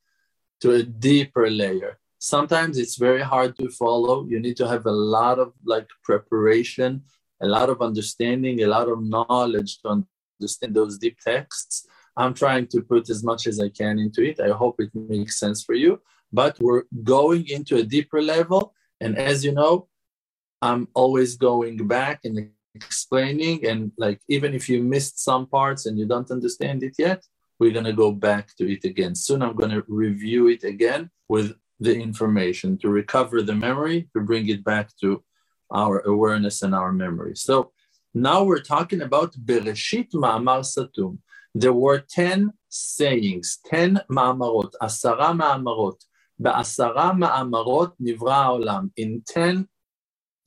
to 0.61 0.71
a 0.71 0.83
deeper 0.83 1.49
layer. 1.49 1.99
Sometimes 2.19 2.77
it's 2.77 2.95
very 2.95 3.21
hard 3.21 3.55
to 3.57 3.69
follow. 3.69 4.25
You 4.25 4.39
need 4.39 4.57
to 4.57 4.67
have 4.67 4.85
a 4.85 4.91
lot 4.91 5.37
of 5.37 5.53
like 5.63 5.87
preparation, 6.03 7.03
a 7.41 7.47
lot 7.47 7.69
of 7.69 7.81
understanding, 7.81 8.61
a 8.61 8.67
lot 8.67 8.89
of 8.89 9.03
knowledge 9.03 9.79
to 9.81 10.03
understand 10.39 10.73
those 10.73 10.97
deep 10.97 11.19
texts. 11.19 11.85
I'm 12.15 12.33
trying 12.33 12.67
to 12.67 12.81
put 12.81 13.09
as 13.11 13.23
much 13.23 13.45
as 13.45 13.59
I 13.59 13.69
can 13.69 13.99
into 13.99 14.23
it. 14.23 14.39
I 14.39 14.49
hope 14.49 14.79
it 14.79 14.89
makes 14.95 15.39
sense 15.39 15.63
for 15.63 15.75
you. 15.75 16.01
But 16.33 16.57
we're 16.59 16.83
going 17.03 17.47
into 17.47 17.77
a 17.77 17.83
deeper 17.83 18.21
level. 18.21 18.73
And 18.99 19.15
as 19.15 19.45
you 19.45 19.51
know, 19.51 19.87
I'm 20.61 20.87
always 20.95 21.35
going 21.35 21.87
back 21.87 22.21
and 22.23 22.49
explaining. 22.77 23.57
And 23.69 23.79
like, 24.05 24.19
even 24.35 24.51
if 24.59 24.63
you 24.69 24.77
missed 24.95 25.15
some 25.29 25.45
parts 25.57 25.81
and 25.85 25.95
you 25.99 26.05
don't 26.13 26.35
understand 26.37 26.77
it 26.87 26.95
yet, 27.07 27.19
we're 27.59 27.77
going 27.77 27.91
to 27.91 28.03
go 28.05 28.11
back 28.29 28.45
to 28.57 28.63
it 28.75 28.83
again. 28.91 29.13
Soon 29.25 29.41
I'm 29.41 29.55
going 29.61 29.75
to 29.77 29.83
review 30.05 30.43
it 30.55 30.63
again 30.73 31.01
with 31.33 31.49
the 31.85 31.95
information 32.07 32.69
to 32.79 32.87
recover 33.01 33.37
the 33.41 33.57
memory, 33.67 33.99
to 34.13 34.19
bring 34.29 34.45
it 34.55 34.63
back 34.71 34.87
to 35.01 35.09
our 35.81 35.95
awareness 36.13 36.57
and 36.65 36.73
our 36.81 36.91
memory. 37.05 37.35
So 37.47 37.55
now 38.13 38.39
we're 38.47 38.67
talking 38.75 39.01
about 39.01 39.39
Bereshit 39.47 40.09
Ma'amar 40.23 40.61
Satum. 40.73 41.13
There 41.61 41.77
were 41.85 41.99
10 41.99 42.53
sayings, 42.69 43.59
10 43.65 44.01
ma'amarot, 44.11 44.71
asara 44.81 45.29
ma'amarot. 45.41 45.99
Ba'asara 46.41 47.07
ma'amarot 47.21 47.93
nivra 48.01 48.41
olam. 48.55 48.91
In 48.97 49.23
10 49.25 49.67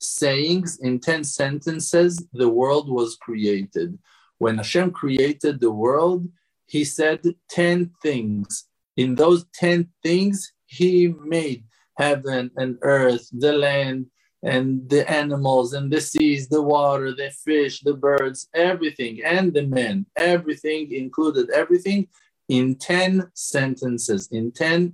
sayings, 0.01 0.79
in 0.81 0.99
10 0.99 1.23
sentences, 1.23 2.25
the 2.33 2.49
world 2.49 2.89
was 2.89 3.15
created. 3.15 3.97
When 4.39 4.57
Hashem 4.57 4.91
created 4.91 5.59
the 5.59 5.71
world, 5.71 6.27
he 6.65 6.83
said 6.83 7.21
10 7.49 7.91
things. 8.01 8.65
In 8.97 9.15
those 9.15 9.45
10 9.53 9.89
things, 10.03 10.51
he 10.65 11.07
made 11.07 11.63
heaven 11.97 12.51
and 12.57 12.77
earth, 12.81 13.29
the 13.31 13.53
land, 13.53 14.07
and 14.43 14.89
the 14.89 15.09
animals, 15.09 15.73
and 15.73 15.91
the 15.91 16.01
seas, 16.01 16.49
the 16.49 16.61
water, 16.61 17.13
the 17.13 17.29
fish, 17.29 17.81
the 17.81 17.93
birds, 17.93 18.47
everything, 18.55 19.21
and 19.23 19.53
the 19.53 19.67
men, 19.67 20.05
everything 20.15 20.91
included, 20.91 21.49
everything 21.51 22.07
in 22.49 22.75
10 22.75 23.29
sentences, 23.35 24.27
in 24.31 24.51
10 24.51 24.93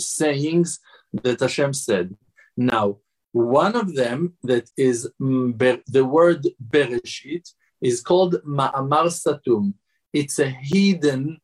sayings 0.00 0.80
that 1.12 1.40
Hashem 1.40 1.74
said. 1.74 2.16
Now, 2.56 2.98
one 3.32 3.74
of 3.74 3.94
them 3.94 4.34
that 4.42 4.70
is 4.76 5.10
mm, 5.20 5.82
the 5.88 6.04
word 6.04 6.46
Bereshit 6.70 7.50
is 7.80 8.02
called 8.02 8.36
Ma'amar 8.46 9.06
Satum. 9.08 9.74
It's 10.12 10.38
a 10.38 10.48
hidden 10.48 11.40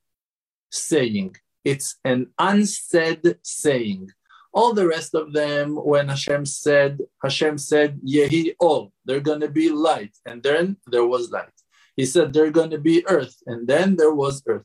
saying. 0.70 1.36
It's 1.64 1.96
an 2.04 2.28
unsaid 2.38 3.38
saying. 3.42 4.10
All 4.52 4.74
the 4.74 4.86
rest 4.86 5.14
of 5.14 5.32
them, 5.32 5.76
when 5.76 6.08
Hashem 6.08 6.44
said, 6.44 7.00
Hashem 7.22 7.58
said, 7.58 8.00
Yehi 8.06 8.54
Or, 8.60 8.90
they're 9.04 9.20
going 9.20 9.40
to 9.40 9.48
be 9.48 9.70
light. 9.70 10.16
And 10.26 10.42
then 10.42 10.76
there 10.86 11.06
was 11.06 11.30
light. 11.30 11.52
He 11.96 12.06
said, 12.06 12.32
they're 12.32 12.50
going 12.50 12.70
to 12.70 12.78
be 12.78 13.06
earth. 13.06 13.36
And 13.46 13.66
then 13.66 13.96
there 13.96 14.14
was 14.14 14.42
earth. 14.46 14.64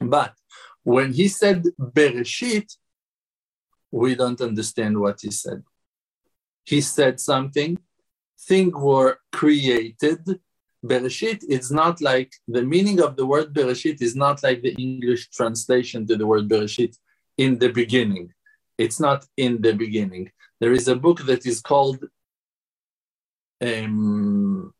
But 0.00 0.34
when 0.82 1.12
he 1.12 1.28
said 1.28 1.64
Bereshit, 1.80 2.76
we 3.90 4.14
don't 4.14 4.40
understand 4.40 4.98
what 5.00 5.20
he 5.22 5.30
said 5.30 5.62
he 6.64 6.80
said 6.80 7.20
something, 7.20 7.78
things 8.38 8.74
were 8.74 9.18
created. 9.32 10.40
Bereshit 10.84 11.44
is 11.48 11.70
not 11.70 12.00
like 12.00 12.32
the 12.46 12.62
meaning 12.62 13.00
of 13.00 13.16
the 13.16 13.26
word 13.26 13.54
Bereshit 13.54 14.02
is 14.02 14.14
not 14.14 14.42
like 14.42 14.60
the 14.62 14.74
English 14.74 15.30
translation 15.30 16.06
to 16.06 16.16
the 16.16 16.26
word 16.26 16.48
Bereshit 16.48 16.96
in 17.38 17.58
the 17.58 17.68
beginning. 17.68 18.32
It's 18.76 19.00
not 19.00 19.24
in 19.36 19.62
the 19.62 19.72
beginning. 19.72 20.30
There 20.60 20.72
is 20.72 20.88
a 20.88 20.96
book 20.96 21.24
that 21.26 21.46
is 21.46 21.60
called 21.60 22.04
um, 23.60 24.72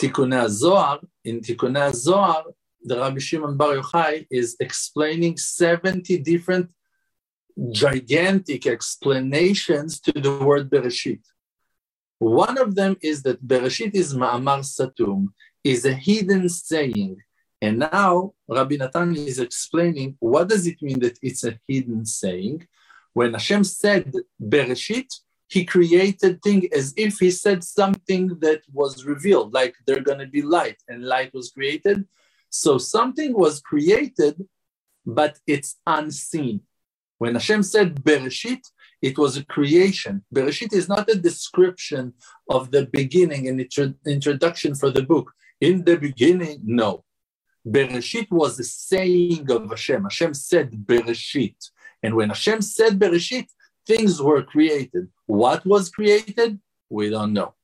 Tikkunei 0.00 0.48
Zohar. 0.48 1.00
In 1.24 1.40
Tikkunei 1.40 1.94
Zohar, 1.94 2.44
the 2.82 2.98
Rabbi 2.98 3.18
Shimon 3.18 3.56
Bar 3.56 3.76
Yochai 3.76 4.26
is 4.30 4.56
explaining 4.60 5.36
70 5.36 6.18
different 6.18 6.70
gigantic 7.70 8.66
explanations 8.66 10.00
to 10.00 10.12
the 10.12 10.38
word 10.38 10.70
Bereshit. 10.70 11.20
One 12.18 12.58
of 12.58 12.74
them 12.74 12.96
is 13.02 13.22
that 13.22 13.46
Bereshit 13.46 13.94
is 13.94 14.14
Ma'amar 14.14 14.60
Satum, 14.60 15.28
is 15.64 15.84
a 15.84 15.92
hidden 15.92 16.48
saying. 16.48 17.16
And 17.60 17.78
now 17.78 18.32
Rabbi 18.48 18.76
Natan 18.76 19.16
is 19.16 19.40
explaining 19.40 20.16
what 20.20 20.48
does 20.48 20.66
it 20.66 20.80
mean 20.80 21.00
that 21.00 21.18
it's 21.22 21.44
a 21.44 21.58
hidden 21.66 22.04
saying. 22.06 22.66
When 23.12 23.32
Hashem 23.32 23.64
said 23.64 24.12
Bereshit, 24.40 25.12
he 25.48 25.64
created 25.64 26.42
thing 26.42 26.68
as 26.72 26.94
if 26.96 27.18
he 27.18 27.30
said 27.30 27.64
something 27.64 28.38
that 28.40 28.62
was 28.72 29.04
revealed, 29.04 29.54
like 29.54 29.74
they're 29.86 30.00
going 30.00 30.18
to 30.18 30.26
be 30.26 30.42
light, 30.42 30.76
and 30.88 31.04
light 31.04 31.32
was 31.32 31.50
created. 31.50 32.06
So 32.50 32.78
something 32.78 33.32
was 33.32 33.60
created, 33.60 34.46
but 35.04 35.38
it's 35.46 35.76
unseen. 35.86 36.60
When 37.18 37.34
Hashem 37.34 37.62
said 37.62 37.96
Bereshit, 37.96 38.64
it 39.02 39.18
was 39.18 39.36
a 39.36 39.44
creation. 39.44 40.24
Bereshit 40.34 40.72
is 40.72 40.88
not 40.88 41.10
a 41.10 41.14
description 41.14 42.14
of 42.48 42.70
the 42.70 42.86
beginning 42.86 43.48
and 43.48 43.60
intro- 43.60 43.94
introduction 44.06 44.74
for 44.74 44.90
the 44.90 45.02
book. 45.02 45.32
In 45.60 45.84
the 45.84 45.96
beginning, 45.96 46.60
no. 46.64 47.04
Bereshit 47.66 48.30
was 48.30 48.58
a 48.58 48.64
saying 48.64 49.50
of 49.50 49.68
Hashem. 49.68 50.04
Hashem 50.04 50.34
said 50.34 50.70
Bereshit. 50.70 51.56
And 52.02 52.14
when 52.14 52.28
Hashem 52.28 52.62
said 52.62 52.98
Bereshit, 52.98 53.48
things 53.86 54.22
were 54.22 54.42
created. 54.42 55.08
What 55.26 55.66
was 55.66 55.90
created? 55.90 56.60
We 56.88 57.10
don't 57.10 57.32
know. 57.32 57.54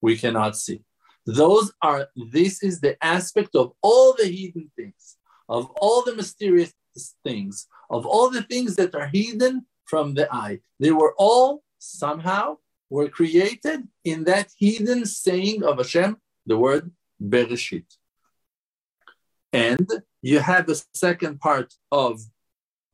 We 0.00 0.16
cannot 0.16 0.56
see. 0.56 0.80
Those 1.26 1.72
are, 1.82 2.08
this 2.32 2.62
is 2.62 2.80
the 2.80 3.02
aspect 3.04 3.54
of 3.54 3.72
all 3.82 4.14
the 4.14 4.26
hidden 4.26 4.70
things, 4.76 5.16
of 5.48 5.70
all 5.80 6.02
the 6.02 6.14
mysterious 6.14 6.72
things, 7.24 7.66
of 7.90 8.06
all 8.06 8.30
the 8.30 8.42
things 8.42 8.76
that 8.76 8.94
are 8.94 9.06
hidden 9.06 9.66
from 9.84 10.14
the 10.14 10.32
eye. 10.32 10.60
They 10.80 10.90
were 10.90 11.14
all 11.16 11.62
somehow 11.78 12.58
were 12.90 13.08
created 13.08 13.88
in 14.04 14.24
that 14.24 14.48
hidden 14.58 15.06
saying 15.06 15.62
of 15.62 15.78
Hashem, 15.78 16.16
the 16.44 16.58
word 16.58 16.90
Bereshit. 17.22 17.86
And 19.52 19.88
you 20.22 20.38
have 20.40 20.68
a 20.68 20.76
second 20.94 21.40
part 21.40 21.74
of 21.90 22.20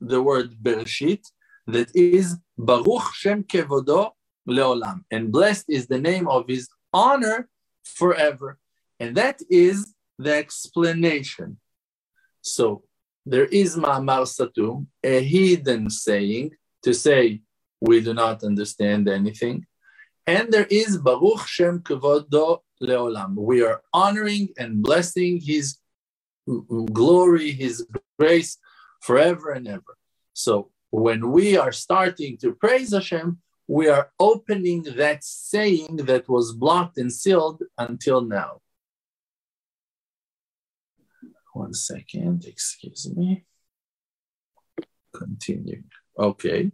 the 0.00 0.22
word 0.22 0.56
Bereshit 0.62 1.25
that 1.66 1.94
is 1.94 2.37
Baruch 2.58 3.14
Shem 3.14 3.44
Kevodo 3.44 4.12
Leolam. 4.49 5.04
And 5.11 5.32
blessed 5.32 5.66
is 5.68 5.87
the 5.87 5.99
name 5.99 6.28
of 6.28 6.46
his 6.49 6.68
honor 6.92 7.49
forever. 7.84 8.58
And 9.00 9.16
that 9.16 9.40
is 9.50 9.94
the 10.18 10.34
explanation. 10.34 11.58
So 12.42 12.82
there 13.24 13.46
is 13.46 13.76
Ma'amar 13.76 14.26
Satum, 14.26 14.86
a 15.02 15.22
hidden 15.22 15.90
saying 15.90 16.52
to 16.82 16.92
say 16.92 17.40
we 17.80 18.00
do 18.00 18.14
not 18.14 18.42
understand 18.44 19.08
anything. 19.08 19.66
And 20.26 20.52
there 20.52 20.66
is 20.70 20.98
Baruch 20.98 21.46
Shem 21.46 21.80
Kevodo 21.80 22.60
Leolam. 22.82 23.34
We 23.34 23.62
are 23.62 23.82
honoring 23.92 24.48
and 24.58 24.82
blessing 24.82 25.40
his 25.40 25.78
glory, 26.92 27.52
his 27.52 27.86
grace 28.18 28.58
forever 29.00 29.50
and 29.50 29.66
ever. 29.66 29.96
So 30.32 30.70
when 30.90 31.30
we 31.30 31.56
are 31.56 31.72
starting 31.72 32.36
to 32.38 32.52
praise 32.54 32.92
Hashem, 32.92 33.38
we 33.68 33.88
are 33.88 34.10
opening 34.18 34.82
that 34.96 35.24
saying 35.24 35.96
that 36.04 36.28
was 36.28 36.52
blocked 36.52 36.98
and 36.98 37.12
sealed 37.12 37.62
until 37.78 38.20
now. 38.20 38.60
One 41.52 41.75
second, 41.75 42.44
excuse 42.47 43.11
me. 43.14 43.44
Continue. 45.14 45.82
Okay. 46.18 46.71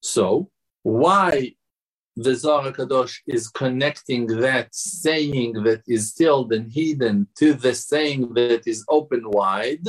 So, 0.00 0.50
why 0.82 1.54
the 2.16 2.34
Zohar 2.34 2.72
Kadosh 2.72 3.18
is 3.26 3.48
connecting 3.48 4.26
that 4.26 4.74
saying 4.74 5.54
that 5.64 5.82
is 5.86 6.14
sealed 6.14 6.52
and 6.52 6.70
hidden 6.70 7.28
to 7.38 7.54
the 7.54 7.74
saying 7.74 8.34
that 8.34 8.66
is 8.66 8.84
open 8.88 9.30
wide? 9.30 9.86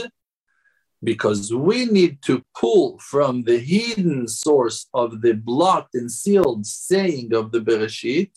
because 1.04 1.54
we 1.54 1.86
need 1.86 2.22
to 2.24 2.44
pull 2.60 2.98
from 3.00 3.44
the 3.44 3.60
hidden 3.60 4.28
source 4.28 4.88
of 4.94 5.22
the 5.22 5.34
blocked 5.34 5.94
and 5.94 6.12
sealed 6.12 6.66
saying 6.66 7.34
of 7.34 7.52
the 7.52 7.60
Bereshit 7.60 8.32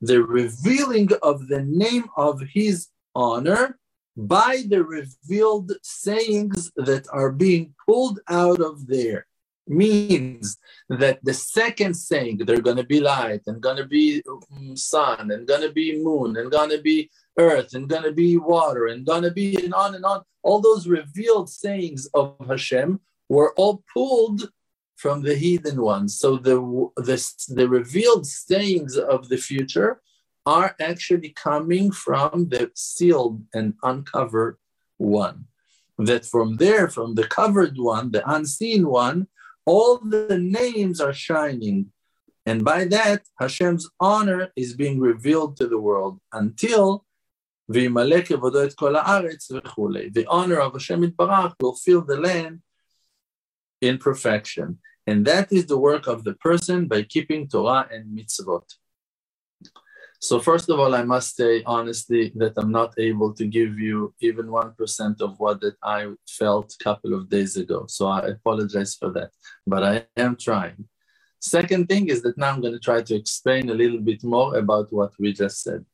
the 0.00 0.22
revealing 0.22 1.08
of 1.22 1.48
the 1.48 1.62
name 1.62 2.04
of 2.16 2.40
his 2.40 2.88
honor 3.16 3.78
by 4.16 4.62
the 4.68 4.84
revealed 4.84 5.72
sayings 5.82 6.70
that 6.76 7.06
are 7.12 7.32
being 7.32 7.74
pulled 7.86 8.20
out 8.28 8.60
of 8.60 8.86
there. 8.86 9.26
Means 9.68 10.58
that 10.88 11.18
the 11.24 11.34
second 11.34 11.94
saying 11.94 12.38
they're 12.38 12.60
going 12.60 12.76
to 12.76 12.84
be 12.84 13.00
light 13.00 13.42
and 13.48 13.60
going 13.60 13.78
to 13.78 13.86
be 13.86 14.22
um, 14.30 14.76
sun 14.76 15.32
and 15.32 15.44
going 15.44 15.62
to 15.62 15.72
be 15.72 16.00
moon 16.00 16.36
and 16.36 16.52
going 16.52 16.70
to 16.70 16.80
be 16.80 17.10
earth 17.36 17.74
and 17.74 17.88
going 17.88 18.04
to 18.04 18.12
be 18.12 18.36
water 18.36 18.86
and 18.86 19.04
going 19.04 19.24
to 19.24 19.32
be 19.32 19.56
and 19.64 19.74
on 19.74 19.96
and 19.96 20.04
on 20.04 20.22
all 20.44 20.60
those 20.60 20.86
revealed 20.86 21.50
sayings 21.50 22.06
of 22.14 22.36
hashem 22.46 23.00
were 23.28 23.52
all 23.54 23.82
pulled 23.92 24.48
from 24.94 25.22
the 25.22 25.34
heathen 25.34 25.80
ones. 25.82 26.18
So 26.18 26.36
the 26.36 26.58
the, 26.96 27.18
the 27.54 27.68
revealed 27.68 28.26
sayings 28.26 28.96
of 28.96 29.28
the 29.28 29.36
future 29.36 30.00
are 30.46 30.74
actually 30.80 31.30
coming 31.30 31.90
from 31.90 32.48
the 32.48 32.70
sealed 32.74 33.42
and 33.52 33.74
uncovered 33.82 34.56
one 34.96 35.44
that 35.98 36.24
from 36.24 36.56
there 36.56 36.88
from 36.88 37.14
the 37.14 37.26
covered 37.26 37.76
one 37.76 38.10
the 38.12 38.22
unseen 38.30 38.86
one 38.86 39.26
all 39.66 39.98
the 39.98 40.38
names 40.38 41.00
are 41.00 41.12
shining. 41.12 41.90
And 42.46 42.64
by 42.64 42.84
that, 42.84 43.22
Hashem's 43.40 43.90
honor 43.98 44.52
is 44.56 44.74
being 44.74 45.00
revealed 45.00 45.56
to 45.56 45.66
the 45.66 45.80
world 45.80 46.20
until 46.32 47.04
the 47.68 47.88
honor 50.28 50.60
of 50.60 50.72
Hashem 50.72 51.10
Barach 51.10 51.54
will 51.60 51.74
fill 51.74 52.02
the 52.02 52.16
land 52.16 52.60
in 53.80 53.98
perfection. 53.98 54.78
And 55.08 55.26
that 55.26 55.52
is 55.52 55.66
the 55.66 55.78
work 55.78 56.06
of 56.06 56.22
the 56.22 56.34
person 56.34 56.86
by 56.86 57.02
keeping 57.02 57.48
Torah 57.48 57.88
and 57.90 58.16
mitzvot. 58.16 58.76
So 60.28 60.40
first 60.40 60.68
of 60.70 60.80
all, 60.80 60.92
I 60.96 61.04
must 61.04 61.36
say 61.36 61.62
honestly 61.66 62.32
that 62.34 62.54
I'm 62.56 62.72
not 62.72 62.98
able 62.98 63.32
to 63.34 63.46
give 63.46 63.78
you 63.78 64.12
even 64.20 64.46
1% 64.46 65.20
of 65.20 65.38
what 65.38 65.60
that 65.60 65.76
I 65.84 66.00
felt 66.26 66.74
a 66.74 66.82
couple 66.82 67.14
of 67.14 67.28
days 67.28 67.56
ago. 67.56 67.84
So 67.86 68.08
I 68.08 68.18
apologize 68.36 68.96
for 68.96 69.10
that, 69.12 69.30
but 69.68 69.84
I 69.84 70.04
am 70.16 70.34
trying. 70.34 70.88
Second 71.38 71.88
thing 71.88 72.08
is 72.08 72.22
that 72.22 72.36
now 72.36 72.50
I'm 72.50 72.60
going 72.60 72.72
to 72.72 72.88
try 72.88 73.02
to 73.02 73.14
explain 73.14 73.70
a 73.70 73.74
little 73.82 74.00
bit 74.00 74.24
more 74.24 74.56
about 74.56 74.92
what 74.92 75.12
we 75.20 75.32
just 75.32 75.62
said. 75.62 75.84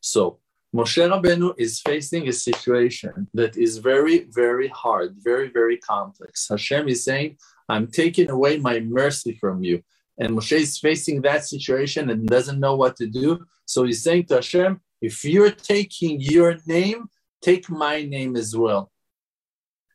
So 0.00 0.38
Moshe 0.72 1.02
Rabbeinu 1.12 1.54
is 1.58 1.80
facing 1.80 2.28
a 2.28 2.32
situation 2.32 3.26
that 3.34 3.56
is 3.56 3.78
very, 3.78 4.18
very 4.42 4.68
hard, 4.68 5.16
very, 5.18 5.48
very 5.48 5.78
complex. 5.78 6.46
Hashem 6.48 6.88
is 6.88 7.02
saying, 7.02 7.38
I'm 7.68 7.88
taking 7.88 8.30
away 8.30 8.58
my 8.58 8.78
mercy 8.78 9.32
from 9.40 9.64
you. 9.64 9.82
And 10.20 10.36
Moshe 10.36 10.58
is 10.66 10.78
facing 10.78 11.22
that 11.22 11.44
situation 11.44 12.10
and 12.10 12.28
doesn't 12.28 12.60
know 12.60 12.76
what 12.76 12.94
to 12.98 13.08
do. 13.08 13.44
So 13.70 13.84
he's 13.84 14.02
saying 14.02 14.24
to 14.26 14.34
Hashem, 14.34 14.80
if 15.00 15.24
you're 15.24 15.52
taking 15.52 16.20
your 16.20 16.56
name, 16.66 17.08
take 17.40 17.70
my 17.70 18.02
name 18.02 18.34
as 18.34 18.50
well. 18.56 18.90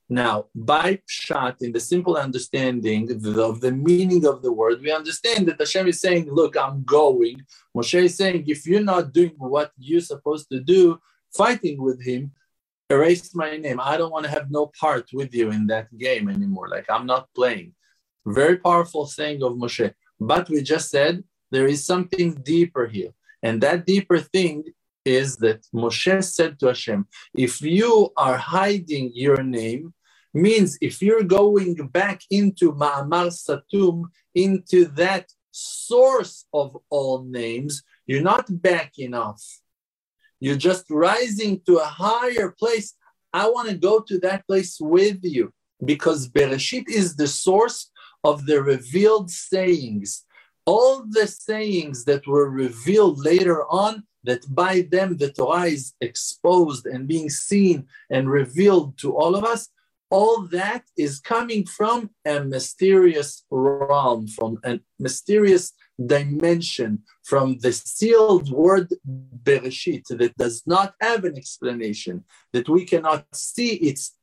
Now, 0.08 0.46
by 0.56 1.02
Pshat, 1.10 1.56
in 1.62 1.74
the 1.74 1.82
simple 1.82 2.16
understanding 2.16 3.12
of 3.12 3.60
the 3.60 3.74
meaning 3.74 4.26
of 4.26 4.42
the 4.42 4.54
word, 4.54 4.82
we 4.82 4.94
understand 4.94 5.42
that 5.48 5.60
Hashem 5.60 5.88
is 5.90 6.00
saying, 6.00 6.26
Look, 6.32 6.56
I'm 6.56 6.86
going. 6.86 7.38
Moshe 7.76 8.02
is 8.02 8.16
saying, 8.16 8.46
If 8.48 8.66
you're 8.66 8.90
not 8.94 9.12
doing 9.12 9.36
what 9.38 9.72
you're 9.78 10.10
supposed 10.14 10.48
to 10.54 10.62
do, 10.62 10.98
fighting 11.36 11.82
with 11.82 12.02
him, 12.02 12.32
erase 12.90 13.36
my 13.36 13.58
name. 13.58 13.82
I 13.82 13.98
don't 13.98 14.14
want 14.16 14.24
to 14.24 14.32
have 14.32 14.50
no 14.50 14.72
part 14.80 15.06
with 15.12 15.36
you 15.36 15.52
in 15.52 15.68
that 15.68 15.88
game 15.98 16.30
anymore. 16.30 16.70
Like, 16.70 16.86
I'm 16.90 17.06
not 17.06 17.28
playing. 17.36 17.74
Very 18.26 18.58
powerful 18.58 19.06
saying 19.06 19.44
of 19.44 19.54
Moshe. 19.64 19.94
But 20.18 20.50
we 20.50 20.62
just 20.62 20.90
said 20.90 21.26
there 21.52 21.68
is 21.68 21.86
something 21.86 22.36
deeper 22.36 22.88
here. 22.88 23.12
And 23.46 23.62
that 23.62 23.86
deeper 23.86 24.20
thing 24.36 24.64
is 25.06 25.38
that 25.38 25.62
Moshe 25.72 26.24
said 26.24 26.60
to 26.60 26.66
Hashem, 26.74 27.06
if 27.36 27.62
you 27.62 28.10
are 28.18 28.38
hiding 28.38 29.12
your 29.14 29.44
name, 29.44 29.94
means 30.34 30.80
if 30.82 30.96
you're 31.00 31.30
going 31.42 31.76
back 32.00 32.22
into 32.32 32.74
Ma'amar 32.74 33.30
Satum, 33.44 34.06
into 34.34 34.86
that 35.02 35.26
source 35.52 36.46
of 36.52 36.76
all 36.90 37.24
names, 37.24 37.84
you're 38.08 38.30
not 38.34 38.46
backing 38.50 39.14
off. 39.14 39.44
You're 40.40 40.64
just 40.70 40.86
rising 40.90 41.62
to 41.68 41.78
a 41.78 41.92
higher 42.06 42.50
place. 42.50 42.96
I 43.32 43.48
want 43.48 43.70
to 43.70 43.78
go 43.78 44.00
to 44.00 44.18
that 44.22 44.48
place 44.48 44.78
with 44.82 45.20
you 45.22 45.54
because 45.92 46.28
Bereshit 46.30 46.90
is 46.90 47.16
the 47.16 47.28
source 47.28 47.92
of 48.24 48.48
the 48.48 48.60
revealed 48.64 49.30
sayings 49.30 50.26
all 50.66 51.04
the 51.08 51.28
sayings 51.28 52.06
that 52.06 52.26
were 52.28 52.50
revealed 52.50 53.24
later 53.24 53.66
on, 53.66 54.04
that 54.24 54.44
by 54.54 54.88
them 54.92 55.18
the 55.18 55.32
Torah 55.32 55.66
is 55.66 55.94
exposed 56.02 56.88
and 56.88 57.08
being 57.08 57.30
seen 57.30 57.88
and 58.10 58.30
revealed 58.30 58.98
to 58.98 59.16
all 59.16 59.36
of 59.36 59.44
us, 59.44 59.70
all 60.10 60.42
that 60.48 60.84
is 60.98 61.20
coming 61.20 61.66
from 61.66 62.10
a 62.26 62.40
mysterious 62.40 63.44
realm, 63.52 64.28
from 64.28 64.58
a 64.64 64.80
mysterious 65.00 65.74
dimension, 66.04 67.04
from 67.24 67.58
the 67.60 67.72
sealed 67.72 68.50
word 68.52 68.88
Bereshit 69.44 70.06
that 70.10 70.36
does 70.38 70.64
not 70.66 70.96
have 71.02 71.24
an 71.24 71.38
explanation, 71.38 72.24
that 72.54 72.68
we 72.70 72.86
cannot 72.86 73.26
see 73.34 73.74
its 73.76 74.16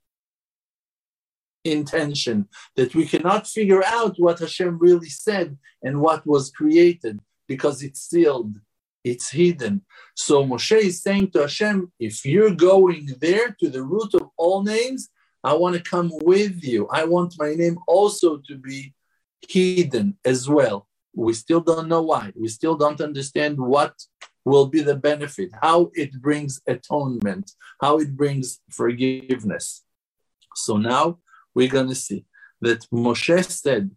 intention, 1.65 2.49
that 2.77 2.95
we 2.95 3.07
cannot 3.07 3.47
figure 3.47 3.85
out 3.85 4.15
what 4.19 4.39
Hashem 4.39 4.79
really 4.79 5.09
said 5.09 5.57
and 5.83 6.01
what 6.01 6.27
was 6.27 6.51
created 6.51 7.21
because 7.49 7.83
it's 7.83 8.01
sealed, 8.01 8.59
it's 9.05 9.31
hidden. 9.31 9.83
So 10.15 10.45
Moshe 10.45 10.79
is 10.79 11.03
saying 11.03 11.31
to 11.33 11.41
Hashem, 11.41 11.93
if 11.99 12.25
you're 12.25 12.55
going 12.55 13.09
there 13.21 13.57
to 13.61 13.69
the 13.69 13.83
root 13.83 14.15
of 14.15 14.29
all 14.37 14.63
names, 14.63 15.09
I 15.45 15.55
want 15.55 15.77
to 15.77 15.83
come 15.83 16.11
with 16.23 16.63
you. 16.63 16.89
I 16.89 17.05
want 17.05 17.35
my 17.39 17.55
name 17.55 17.79
also 17.87 18.39
to 18.49 18.57
be 18.57 18.95
hidden 19.49 20.17
as 20.25 20.49
well. 20.49 20.87
We 21.15 21.35
still 21.35 21.61
don't 21.61 21.89
know 21.89 22.03
why. 22.03 22.33
We 22.37 22.49
still 22.49 22.77
don't 22.77 23.01
understand 23.01 23.59
what 23.59 23.95
will 24.45 24.67
be 24.67 24.83
the 24.83 24.97
benefit, 24.97 25.51
how 25.61 25.91
it 25.95 26.13
brings 26.21 26.61
atonement, 26.67 27.53
how 27.81 27.99
it 27.99 28.17
brings 28.17 28.61
forgiveness. 28.71 29.85
So 30.55 30.77
now 30.77 31.19
we're 31.55 31.69
going 31.69 31.89
to 31.89 31.95
see 31.95 32.25
that 32.61 32.87
Moshe 32.93 33.45
said, 33.51 33.91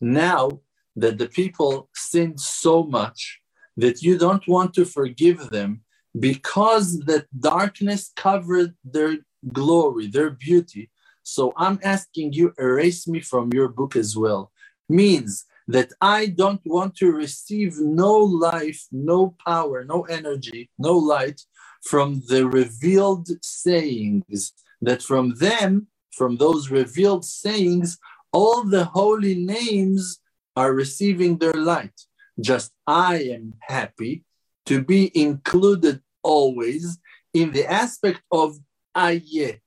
now 0.00 0.60
that 0.96 1.18
the 1.18 1.28
people 1.28 1.88
sinned 1.94 2.40
so 2.40 2.82
much 2.82 3.40
that 3.76 4.02
you 4.02 4.18
don't 4.18 4.46
want 4.48 4.74
to 4.74 4.84
forgive 4.84 5.50
them 5.50 5.82
because 6.18 6.98
that 7.00 7.26
darkness 7.38 8.12
covered 8.16 8.74
their 8.84 9.18
glory, 9.52 10.06
their 10.08 10.30
beauty. 10.30 10.90
So 11.22 11.52
I'm 11.56 11.78
asking 11.84 12.32
you, 12.32 12.52
erase 12.58 13.06
me 13.06 13.20
from 13.20 13.52
your 13.52 13.68
book 13.68 13.94
as 13.96 14.16
well. 14.16 14.50
Means 14.88 15.44
that 15.68 15.92
I 16.00 16.26
don't 16.26 16.60
want 16.64 16.96
to 16.96 17.12
receive 17.12 17.78
no 17.78 18.16
life, 18.18 18.86
no 18.90 19.36
power, 19.46 19.84
no 19.84 20.02
energy, 20.02 20.70
no 20.78 20.96
light 20.96 21.40
from 21.84 22.22
the 22.28 22.46
revealed 22.46 23.28
sayings, 23.42 24.52
that 24.82 25.02
from 25.02 25.34
them, 25.36 25.86
from 26.20 26.36
those 26.36 26.70
revealed 26.70 27.24
sayings, 27.24 27.96
all 28.30 28.62
the 28.62 28.84
holy 28.84 29.36
names 29.36 30.20
are 30.54 30.74
receiving 30.74 31.38
their 31.38 31.54
light. 31.54 31.98
Just 32.38 32.72
I 32.86 33.14
am 33.36 33.54
happy 33.60 34.24
to 34.66 34.84
be 34.84 35.10
included 35.18 36.02
always 36.22 36.98
in 37.32 37.52
the 37.52 37.64
aspect 37.64 38.20
of 38.30 38.58
Aye. 38.94 39.60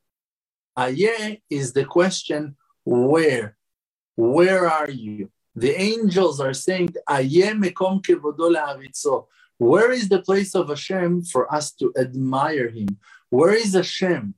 Aye 0.77 1.41
is 1.49 1.73
the 1.73 1.85
question, 1.85 2.55
where? 2.85 3.57
Where 4.15 4.69
are 4.69 4.91
you? 4.91 5.31
The 5.55 5.73
angels 5.91 6.39
are 6.39 6.53
saying, 6.53 6.89
Aye 7.07 7.53
mekom 7.63 8.03
kevodo 8.05 9.25
Where 9.57 9.91
is 9.91 10.07
the 10.07 10.21
place 10.21 10.53
of 10.53 10.69
Hashem 10.69 11.23
for 11.23 11.51
us 11.51 11.71
to 11.79 11.91
admire 11.97 12.69
him? 12.69 12.99
Where 13.31 13.55
is 13.55 13.73
Hashem? 13.73 14.35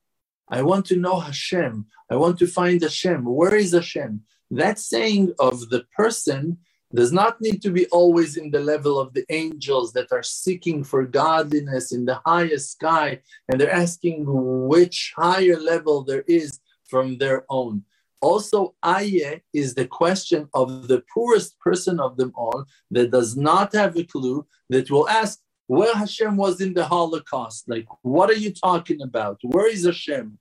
I 0.49 0.61
want 0.61 0.85
to 0.87 0.95
know 0.95 1.19
Hashem. 1.19 1.85
I 2.09 2.15
want 2.15 2.37
to 2.39 2.47
find 2.47 2.81
Hashem. 2.81 3.25
Where 3.25 3.55
is 3.55 3.73
Hashem? 3.73 4.21
That 4.51 4.79
saying 4.79 5.33
of 5.39 5.69
the 5.69 5.85
person 5.95 6.57
does 6.93 7.11
not 7.11 7.41
need 7.41 7.61
to 7.63 7.71
be 7.71 7.87
always 7.87 8.37
in 8.37 8.51
the 8.51 8.59
level 8.59 8.99
of 8.99 9.13
the 9.13 9.25
angels 9.29 9.91
that 9.93 10.11
are 10.11 10.23
seeking 10.23 10.83
for 10.83 11.03
godliness 11.03 11.91
in 11.91 12.05
the 12.05 12.21
highest 12.25 12.71
sky 12.71 13.19
and 13.49 13.59
they're 13.59 13.71
asking 13.71 14.23
which 14.27 15.13
higher 15.15 15.59
level 15.59 16.03
there 16.03 16.23
is 16.27 16.59
from 16.85 17.17
their 17.17 17.43
own. 17.49 17.83
Also, 18.21 18.75
Aye 18.81 19.41
is 19.53 19.75
the 19.75 19.85
question 19.85 20.47
of 20.53 20.87
the 20.87 21.03
poorest 21.13 21.59
person 21.59 21.99
of 21.99 22.17
them 22.17 22.31
all 22.35 22.65
that 22.91 23.11
does 23.11 23.35
not 23.35 23.73
have 23.73 23.97
a 23.97 24.03
clue 24.03 24.45
that 24.69 24.89
will 24.89 25.07
ask 25.09 25.39
where 25.67 25.95
Hashem 25.95 26.37
was 26.37 26.61
in 26.61 26.73
the 26.73 26.85
Holocaust. 26.85 27.67
Like, 27.67 27.87
what 28.01 28.29
are 28.29 28.41
you 28.45 28.53
talking 28.53 29.01
about? 29.01 29.39
Where 29.43 29.71
is 29.71 29.85
Hashem? 29.85 30.37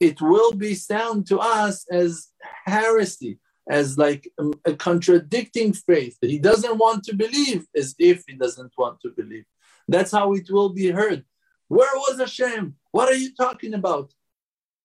It 0.00 0.20
will 0.20 0.52
be 0.52 0.74
sound 0.74 1.26
to 1.28 1.38
us 1.38 1.86
as 1.90 2.28
heresy 2.64 3.38
as 3.68 3.96
like 3.96 4.30
a, 4.38 4.50
a 4.66 4.74
contradicting 4.74 5.72
faith 5.72 6.18
he 6.20 6.38
doesn't 6.38 6.76
want 6.76 7.02
to 7.04 7.14
believe 7.14 7.66
as 7.74 7.94
if 7.98 8.22
he 8.26 8.34
doesn't 8.34 8.72
want 8.76 9.00
to 9.00 9.08
believe. 9.10 9.44
That's 9.88 10.12
how 10.12 10.34
it 10.34 10.50
will 10.50 10.70
be 10.70 10.90
heard. 10.90 11.24
Where 11.68 11.94
was 11.94 12.18
Hashem? 12.18 12.76
What 12.92 13.08
are 13.08 13.16
you 13.16 13.34
talking 13.34 13.74
about? 13.74 14.12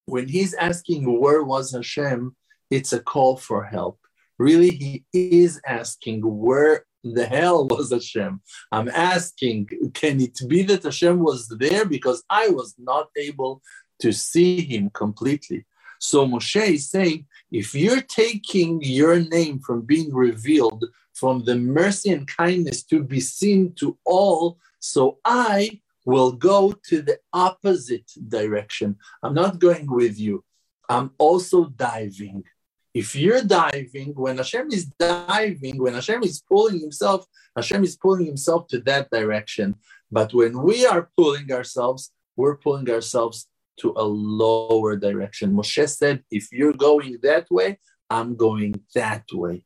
When 0.05 0.27
he's 0.27 0.53
asking 0.53 1.19
where 1.19 1.43
was 1.43 1.71
Hashem, 1.73 2.35
it's 2.71 2.93
a 2.93 2.99
call 2.99 3.37
for 3.37 3.63
help. 3.63 3.99
Really, 4.37 4.69
he 4.69 5.05
is 5.11 5.59
asking 5.67 6.21
where 6.21 6.85
the 7.03 7.25
hell 7.25 7.67
was 7.67 7.91
Hashem? 7.91 8.41
I'm 8.71 8.89
asking, 8.89 9.69
can 9.93 10.21
it 10.21 10.39
be 10.47 10.63
that 10.63 10.83
Hashem 10.83 11.19
was 11.19 11.47
there 11.47 11.85
because 11.85 12.23
I 12.29 12.49
was 12.49 12.75
not 12.77 13.09
able 13.17 13.61
to 13.99 14.11
see 14.11 14.61
him 14.61 14.89
completely? 14.89 15.65
So 15.99 16.25
Moshe 16.25 16.75
is 16.75 16.89
saying, 16.89 17.25
if 17.51 17.75
you're 17.75 18.01
taking 18.01 18.81
your 18.81 19.19
name 19.19 19.59
from 19.59 19.81
being 19.81 20.13
revealed, 20.13 20.85
from 21.13 21.43
the 21.43 21.55
mercy 21.55 22.11
and 22.11 22.25
kindness 22.27 22.83
to 22.83 23.03
be 23.03 23.19
seen 23.19 23.73
to 23.73 23.97
all, 24.05 24.57
so 24.79 25.17
I 25.25 25.81
will 26.05 26.31
go 26.31 26.71
to 26.87 27.01
the 27.01 27.19
opposite 27.33 28.09
direction. 28.29 28.95
I'm 29.21 29.33
not 29.33 29.59
going 29.59 29.87
with 29.91 30.17
you. 30.17 30.43
I'm 30.89 31.11
also 31.17 31.65
diving. 31.65 32.45
If 32.93 33.15
you're 33.15 33.43
diving, 33.43 34.13
when 34.15 34.37
Hashem 34.37 34.69
is 34.71 34.85
diving, 34.85 35.81
when 35.81 35.93
Hashem 35.93 36.23
is 36.23 36.41
pulling 36.41 36.79
himself, 36.79 37.25
Hashem 37.55 37.83
is 37.83 37.95
pulling 37.95 38.25
himself 38.25 38.67
to 38.67 38.79
that 38.81 39.11
direction. 39.11 39.75
But 40.11 40.33
when 40.33 40.63
we 40.63 40.85
are 40.85 41.09
pulling 41.15 41.51
ourselves, 41.51 42.11
we're 42.35 42.57
pulling 42.57 42.89
ourselves 42.89 43.47
to 43.81 43.93
a 43.95 44.03
lower 44.03 44.95
direction. 44.95 45.53
Moshe 45.53 45.87
said, 45.89 46.23
if 46.31 46.51
you're 46.51 46.73
going 46.73 47.19
that 47.21 47.45
way, 47.51 47.79
I'm 48.09 48.35
going 48.35 48.81
that 48.95 49.25
way. 49.31 49.65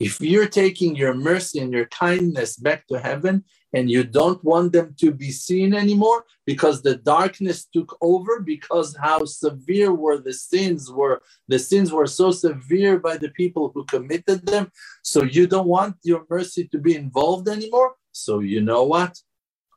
If 0.00 0.20
you're 0.20 0.48
taking 0.48 0.96
your 0.96 1.14
mercy 1.14 1.60
and 1.60 1.72
your 1.72 1.86
kindness 1.86 2.56
back 2.56 2.86
to 2.88 2.98
heaven 2.98 3.44
and 3.72 3.90
you 3.90 4.04
don't 4.04 4.42
want 4.44 4.72
them 4.72 4.94
to 4.98 5.12
be 5.12 5.30
seen 5.30 5.72
anymore 5.72 6.24
because 6.46 6.82
the 6.82 6.96
darkness 6.96 7.66
took 7.72 7.96
over, 8.00 8.40
because 8.40 8.96
how 9.00 9.24
severe 9.24 9.92
were 9.92 10.18
the 10.18 10.32
sins 10.32 10.90
were, 10.90 11.22
the 11.48 11.58
sins 11.58 11.92
were 11.92 12.06
so 12.06 12.30
severe 12.30 12.98
by 12.98 13.16
the 13.16 13.30
people 13.30 13.70
who 13.72 13.84
committed 13.84 14.46
them. 14.46 14.70
So 15.02 15.22
you 15.22 15.46
don't 15.46 15.68
want 15.68 15.96
your 16.02 16.24
mercy 16.28 16.68
to 16.68 16.78
be 16.78 16.96
involved 16.96 17.48
anymore. 17.48 17.94
So 18.12 18.40
you 18.40 18.60
know 18.60 18.82
what? 18.84 19.20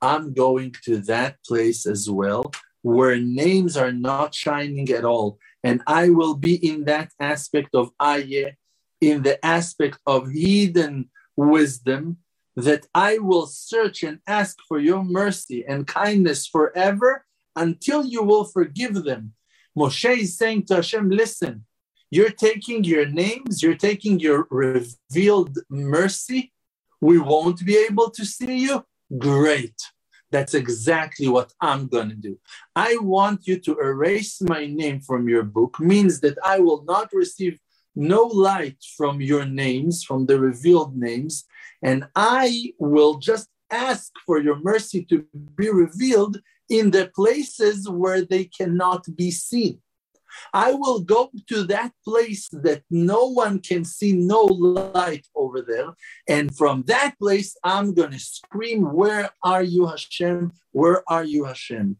I'm 0.01 0.33
going 0.33 0.75
to 0.83 0.99
that 1.01 1.37
place 1.43 1.85
as 1.87 2.09
well 2.09 2.51
where 2.81 3.17
names 3.17 3.75
are 3.75 3.91
not 3.91 4.33
shining 4.33 4.89
at 4.91 5.03
all. 5.03 5.39
And 5.63 5.81
I 5.87 6.09
will 6.09 6.35
be 6.35 6.55
in 6.55 6.85
that 6.85 7.11
aspect 7.19 7.75
of 7.75 7.91
ayah, 8.01 8.51
in 9.01 9.23
the 9.23 9.43
aspect 9.45 9.99
of 10.05 10.29
hidden 10.31 11.09
wisdom, 11.35 12.17
that 12.55 12.87
I 12.95 13.19
will 13.19 13.45
search 13.45 14.03
and 14.03 14.19
ask 14.25 14.57
for 14.67 14.79
your 14.79 15.03
mercy 15.03 15.63
and 15.67 15.85
kindness 15.85 16.47
forever 16.47 17.25
until 17.55 18.05
you 18.05 18.23
will 18.23 18.45
forgive 18.45 19.03
them. 19.03 19.33
Moshe 19.77 20.17
is 20.17 20.37
saying 20.37 20.65
to 20.65 20.75
Hashem, 20.75 21.09
listen, 21.09 21.65
you're 22.09 22.31
taking 22.31 22.83
your 22.83 23.05
names, 23.05 23.61
you're 23.61 23.75
taking 23.75 24.19
your 24.19 24.47
revealed 24.49 25.57
mercy. 25.69 26.51
We 26.99 27.19
won't 27.19 27.63
be 27.63 27.77
able 27.77 28.09
to 28.11 28.25
see 28.25 28.57
you. 28.59 28.83
Great. 29.17 29.79
That's 30.31 30.53
exactly 30.53 31.27
what 31.27 31.53
I'm 31.61 31.87
going 31.87 32.09
to 32.09 32.15
do. 32.15 32.37
I 32.75 32.97
want 32.97 33.47
you 33.47 33.59
to 33.59 33.77
erase 33.79 34.41
my 34.41 34.65
name 34.65 34.99
from 35.01 35.29
your 35.29 35.43
book, 35.43 35.79
means 35.79 36.19
that 36.21 36.37
I 36.43 36.59
will 36.59 36.83
not 36.85 37.13
receive 37.13 37.59
no 37.97 38.23
light 38.23 38.77
from 38.95 39.19
your 39.19 39.45
names, 39.45 40.03
from 40.03 40.27
the 40.27 40.39
revealed 40.39 40.95
names, 40.95 41.45
and 41.81 42.07
I 42.15 42.73
will 42.77 43.17
just 43.17 43.49
ask 43.71 44.11
for 44.25 44.39
your 44.39 44.59
mercy 44.59 45.03
to 45.05 45.25
be 45.55 45.69
revealed 45.69 46.39
in 46.69 46.91
the 46.91 47.11
places 47.15 47.89
where 47.89 48.23
they 48.23 48.45
cannot 48.45 49.03
be 49.15 49.31
seen. 49.31 49.81
I 50.53 50.73
will 50.73 50.99
go 50.99 51.31
to 51.47 51.63
that 51.63 51.93
place 52.05 52.47
that 52.51 52.83
no 52.91 53.25
one 53.25 53.59
can 53.59 53.83
see 53.83 54.13
no 54.13 54.43
light 54.43 55.25
over 55.35 55.61
there. 55.61 55.95
And 56.27 56.55
from 56.55 56.83
that 56.87 57.17
place, 57.17 57.55
I'm 57.63 57.93
going 57.93 58.11
to 58.11 58.19
scream, 58.19 58.93
Where 58.93 59.31
are 59.41 59.63
you, 59.63 59.87
Hashem? 59.87 60.51
Where 60.71 61.03
are 61.09 61.23
you, 61.23 61.45
Hashem? 61.45 61.97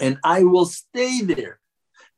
And 0.00 0.18
I 0.24 0.44
will 0.44 0.66
stay 0.66 1.20
there 1.22 1.60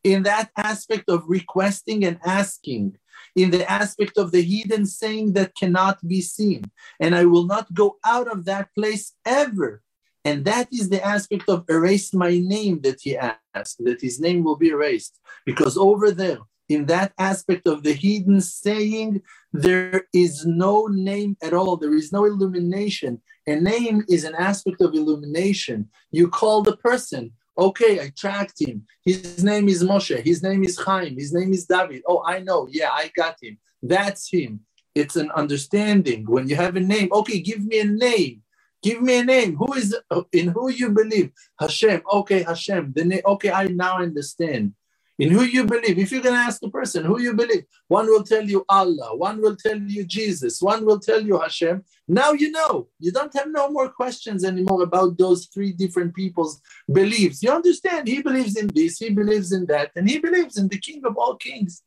in 0.04 0.22
that 0.24 0.50
aspect 0.56 1.08
of 1.08 1.24
requesting 1.28 2.04
and 2.04 2.18
asking, 2.24 2.96
in 3.36 3.50
the 3.50 3.70
aspect 3.70 4.16
of 4.16 4.32
the 4.32 4.42
hidden 4.42 4.86
saying 4.86 5.34
that 5.34 5.54
cannot 5.54 5.98
be 6.06 6.20
seen. 6.20 6.64
And 6.98 7.14
I 7.14 7.26
will 7.26 7.44
not 7.44 7.72
go 7.74 7.98
out 8.04 8.28
of 8.28 8.44
that 8.46 8.74
place 8.74 9.12
ever 9.26 9.82
and 10.24 10.44
that 10.44 10.68
is 10.72 10.88
the 10.88 11.02
aspect 11.02 11.48
of 11.48 11.64
erase 11.68 12.12
my 12.12 12.38
name 12.38 12.80
that 12.82 13.00
he 13.00 13.16
asked, 13.16 13.82
that 13.84 14.00
his 14.00 14.20
name 14.20 14.44
will 14.44 14.56
be 14.56 14.68
erased. 14.68 15.18
Because 15.46 15.76
over 15.76 16.10
there, 16.10 16.38
in 16.68 16.86
that 16.86 17.12
aspect 17.18 17.66
of 17.66 17.82
the 17.82 17.94
hidden 17.94 18.40
saying, 18.40 19.22
there 19.52 20.04
is 20.12 20.44
no 20.46 20.86
name 20.86 21.36
at 21.42 21.54
all. 21.54 21.76
There 21.76 21.94
is 21.94 22.12
no 22.12 22.26
illumination. 22.26 23.20
A 23.46 23.56
name 23.56 24.04
is 24.08 24.24
an 24.24 24.34
aspect 24.34 24.80
of 24.80 24.94
illumination. 24.94 25.88
You 26.12 26.28
call 26.28 26.62
the 26.62 26.76
person, 26.76 27.32
okay, 27.60 28.00
I 28.00 28.10
tracked 28.16 28.60
him. 28.60 28.84
His 29.04 29.44
name 29.44 29.68
is 29.68 29.84
Moshe. 29.84 30.22
His 30.22 30.42
name 30.42 30.64
is 30.64 30.78
Chaim. 30.78 31.16
His 31.16 31.32
name 31.32 31.52
is 31.52 31.66
David. 31.66 32.02
Oh, 32.08 32.22
I 32.26 32.40
know. 32.40 32.68
Yeah, 32.70 32.90
I 32.90 33.12
got 33.16 33.36
him. 33.42 33.58
That's 33.82 34.30
him. 34.30 34.60
It's 34.94 35.16
an 35.16 35.30
understanding. 35.32 36.24
When 36.26 36.48
you 36.48 36.56
have 36.56 36.76
a 36.76 36.80
name, 36.80 37.08
okay, 37.12 37.40
give 37.40 37.64
me 37.64 37.80
a 37.80 37.84
name. 37.84 38.42
Give 38.82 39.02
me 39.02 39.18
a 39.20 39.24
name. 39.24 39.56
Who 39.56 39.74
is 39.74 39.96
in 40.32 40.48
who 40.48 40.70
you 40.70 40.90
believe? 40.90 41.30
Hashem. 41.60 42.02
Okay, 42.12 42.42
Hashem. 42.42 42.92
The 42.96 43.04
name. 43.04 43.22
Okay, 43.26 43.50
I 43.52 43.66
now 43.66 43.98
understand. 43.98 44.74
In 45.20 45.30
who 45.30 45.42
you 45.42 45.64
believe. 45.64 45.98
If 45.98 46.10
you're 46.10 46.22
going 46.22 46.34
to 46.34 46.40
ask 46.40 46.62
a 46.62 46.70
person 46.70 47.04
who 47.04 47.20
you 47.20 47.34
believe, 47.34 47.64
one 47.88 48.06
will 48.06 48.22
tell 48.22 48.42
you 48.42 48.64
Allah, 48.68 49.14
one 49.16 49.42
will 49.42 49.54
tell 49.54 49.78
you 49.78 50.04
Jesus, 50.04 50.62
one 50.62 50.86
will 50.86 50.98
tell 50.98 51.20
you 51.20 51.38
Hashem. 51.38 51.84
Now 52.08 52.32
you 52.32 52.50
know. 52.50 52.88
You 52.98 53.12
don't 53.12 53.34
have 53.34 53.48
no 53.48 53.70
more 53.70 53.90
questions 53.90 54.44
anymore 54.44 54.82
about 54.82 55.18
those 55.18 55.46
three 55.52 55.72
different 55.72 56.14
people's 56.14 56.60
beliefs. 56.90 57.42
You 57.42 57.52
understand? 57.52 58.08
He 58.08 58.22
believes 58.22 58.56
in 58.56 58.68
this, 58.68 58.98
he 58.98 59.10
believes 59.10 59.52
in 59.52 59.66
that, 59.66 59.90
and 59.94 60.08
he 60.08 60.18
believes 60.18 60.56
in 60.56 60.68
the 60.68 60.78
King 60.78 61.02
of 61.04 61.16
all 61.18 61.36
kings. 61.36 61.82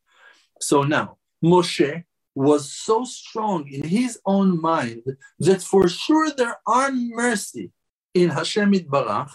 So 0.62 0.84
now, 0.84 1.18
Moshe 1.44 2.04
was 2.36 2.72
so 2.72 3.04
strong 3.04 3.68
in 3.68 3.84
his 3.84 4.20
own 4.26 4.62
mind 4.62 5.04
that 5.40 5.62
for 5.62 5.88
sure 5.88 6.32
there 6.32 6.58
are 6.68 6.92
mercy 6.92 7.72
in 8.14 8.30
Hashem 8.30 8.72
Barach, 8.94 9.32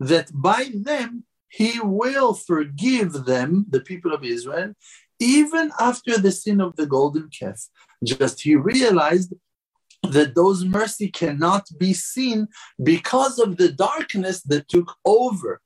that 0.00 0.28
by 0.34 0.70
them 0.74 1.24
he 1.52 1.78
will 1.80 2.32
forgive 2.32 3.12
them, 3.26 3.66
the 3.68 3.80
people 3.80 4.12
of 4.14 4.24
Israel, 4.24 4.72
even 5.20 5.70
after 5.78 6.16
the 6.16 6.32
sin 6.32 6.62
of 6.62 6.74
the 6.76 6.86
golden 6.86 7.28
calf. 7.28 7.60
Just 8.02 8.40
he 8.40 8.56
realized 8.56 9.34
that 10.02 10.34
those 10.34 10.64
mercy 10.64 11.08
cannot 11.10 11.64
be 11.78 11.92
seen 11.92 12.48
because 12.82 13.38
of 13.38 13.58
the 13.58 13.70
darkness 13.70 14.40
that 14.44 14.66
took 14.68 14.96
over, 15.04 15.60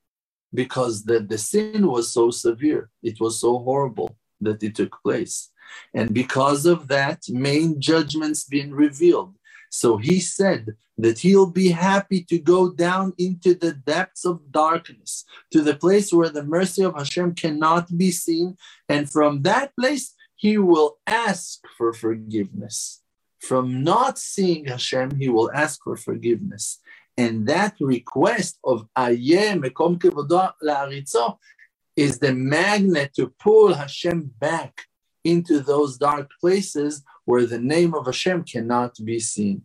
because 0.52 1.04
the, 1.04 1.20
the 1.20 1.38
sin 1.38 1.86
was 1.86 2.12
so 2.12 2.32
severe, 2.32 2.90
it 3.04 3.20
was 3.20 3.40
so 3.40 3.60
horrible 3.60 4.10
that 4.40 4.60
it 4.64 4.74
took 4.74 5.00
place. 5.04 5.50
And 5.94 6.12
because 6.12 6.66
of 6.66 6.88
that, 6.88 7.20
main 7.28 7.80
judgments 7.80 8.42
being 8.42 8.72
revealed. 8.72 9.35
So 9.76 9.98
he 9.98 10.20
said 10.20 10.74
that 10.96 11.18
he'll 11.18 11.50
be 11.50 11.68
happy 11.68 12.24
to 12.30 12.38
go 12.38 12.72
down 12.72 13.12
into 13.18 13.52
the 13.54 13.72
depths 13.74 14.24
of 14.24 14.50
darkness, 14.50 15.26
to 15.52 15.60
the 15.60 15.76
place 15.76 16.10
where 16.10 16.30
the 16.30 16.42
mercy 16.42 16.82
of 16.82 16.94
Hashem 16.94 17.34
cannot 17.34 17.84
be 17.94 18.10
seen. 18.10 18.56
And 18.88 19.10
from 19.10 19.42
that 19.42 19.76
place, 19.78 20.14
he 20.34 20.56
will 20.56 20.96
ask 21.06 21.60
for 21.76 21.92
forgiveness. 21.92 23.02
From 23.38 23.84
not 23.84 24.18
seeing 24.18 24.64
Hashem, 24.64 25.16
he 25.16 25.28
will 25.28 25.50
ask 25.52 25.82
for 25.84 25.96
forgiveness. 25.98 26.80
And 27.18 27.46
that 27.46 27.74
request 27.78 28.58
of 28.64 28.88
Ayeh 28.96 29.60
Mekom 29.62 29.98
Kevodo 29.98 30.52
La'aritzo 30.64 31.36
is 31.96 32.18
the 32.18 32.32
magnet 32.32 33.12
to 33.16 33.28
pull 33.38 33.74
Hashem 33.74 34.32
back 34.38 34.86
into 35.26 35.60
those 35.60 35.98
dark 35.98 36.30
places 36.40 37.02
where 37.24 37.46
the 37.46 37.58
name 37.58 37.94
of 37.94 38.06
Hashem 38.06 38.44
cannot 38.44 38.92
be 39.04 39.18
seen. 39.18 39.62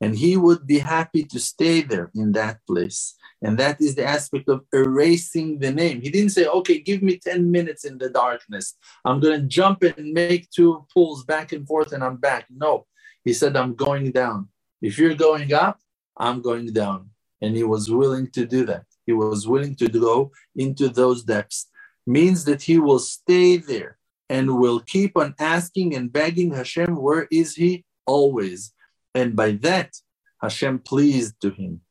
And 0.00 0.16
he 0.16 0.36
would 0.36 0.66
be 0.66 0.78
happy 0.78 1.24
to 1.24 1.40
stay 1.40 1.80
there 1.82 2.10
in 2.14 2.32
that 2.32 2.58
place. 2.66 3.16
And 3.42 3.58
that 3.58 3.80
is 3.80 3.94
the 3.94 4.04
aspect 4.04 4.48
of 4.48 4.64
erasing 4.72 5.58
the 5.58 5.72
name. 5.72 6.00
He 6.00 6.10
didn't 6.10 6.30
say, 6.30 6.46
okay, 6.46 6.78
give 6.78 7.02
me 7.02 7.18
10 7.18 7.50
minutes 7.50 7.84
in 7.84 7.98
the 7.98 8.10
darkness. 8.10 8.74
I'm 9.04 9.20
going 9.20 9.40
to 9.40 9.46
jump 9.46 9.82
and 9.82 10.12
make 10.12 10.50
two 10.50 10.86
pulls 10.92 11.24
back 11.24 11.52
and 11.52 11.66
forth 11.66 11.92
and 11.92 12.02
I'm 12.02 12.16
back. 12.16 12.46
No, 12.50 12.86
he 13.24 13.32
said, 13.32 13.56
I'm 13.56 13.74
going 13.74 14.12
down. 14.12 14.48
If 14.82 14.98
you're 14.98 15.14
going 15.14 15.52
up, 15.52 15.80
I'm 16.16 16.42
going 16.42 16.72
down. 16.72 17.10
And 17.40 17.56
he 17.56 17.62
was 17.62 17.90
willing 17.90 18.30
to 18.32 18.44
do 18.44 18.66
that. 18.66 18.84
He 19.06 19.12
was 19.12 19.46
willing 19.46 19.76
to 19.76 19.88
go 19.88 20.32
into 20.56 20.88
those 20.88 21.22
depths 21.22 21.68
means 22.08 22.44
that 22.46 22.62
he 22.62 22.78
will 22.78 22.98
stay 22.98 23.58
there 23.58 23.98
and 24.30 24.58
will 24.58 24.80
keep 24.80 25.16
on 25.16 25.34
asking 25.38 25.94
and 25.94 26.12
begging 26.12 26.52
Hashem, 26.52 26.96
where 26.96 27.28
is 27.30 27.54
he? 27.54 27.84
Always. 28.06 28.72
And 29.14 29.36
by 29.36 29.52
that, 29.66 29.94
Hashem 30.40 30.80
pleased 30.80 31.34
to 31.42 31.50
him. 31.50 31.82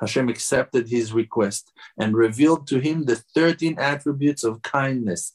Hashem 0.00 0.28
accepted 0.28 0.88
his 0.88 1.12
request 1.12 1.72
and 1.98 2.16
revealed 2.16 2.66
to 2.68 2.78
him 2.78 3.04
the 3.04 3.16
13 3.16 3.78
attributes 3.78 4.44
of 4.44 4.62
kindness. 4.62 5.34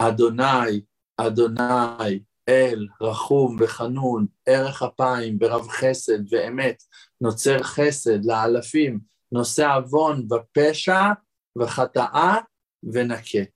Adonai, 0.00 0.84
Adonai, 1.18 2.24
El, 2.46 2.86
Rachum, 3.00 3.58
Vechanun, 3.58 4.28
Erech 4.46 4.74
Apayim, 4.74 5.38
Verav 5.38 5.66
Chesed, 5.68 6.28
Ve'emet, 6.30 6.78
Notzer 7.22 7.60
Chesed, 7.60 8.24
La'alafim, 8.24 9.02
Nose 9.30 9.58
Avon, 9.58 10.28
Vapesha, 10.28 11.16
V'chata'a, 11.56 12.44
Ve'nakeh. 12.84 13.48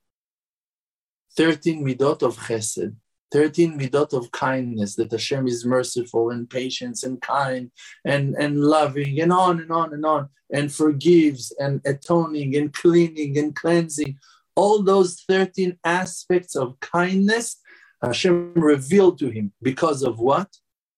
13 1.36 1.84
midot 1.84 2.22
of 2.22 2.36
chesed, 2.36 2.94
13 3.32 3.78
midot 3.78 4.12
of 4.12 4.30
kindness, 4.30 4.96
that 4.96 5.10
Hashem 5.10 5.46
is 5.46 5.64
merciful 5.64 6.30
and 6.30 6.48
patient 6.48 7.02
and 7.02 7.20
kind 7.20 7.70
and, 8.04 8.34
and 8.36 8.60
loving 8.60 9.20
and 9.20 9.32
on 9.32 9.60
and 9.60 9.70
on 9.70 9.94
and 9.94 10.04
on, 10.04 10.28
and 10.52 10.72
forgives 10.72 11.52
and 11.58 11.80
atoning 11.86 12.56
and 12.56 12.72
cleaning 12.72 13.38
and 13.38 13.54
cleansing. 13.54 14.18
All 14.54 14.82
those 14.82 15.22
13 15.28 15.78
aspects 15.84 16.56
of 16.56 16.78
kindness, 16.80 17.58
Hashem 18.02 18.52
revealed 18.54 19.18
to 19.20 19.30
him 19.30 19.52
because 19.62 20.02
of 20.02 20.18
what? 20.18 20.48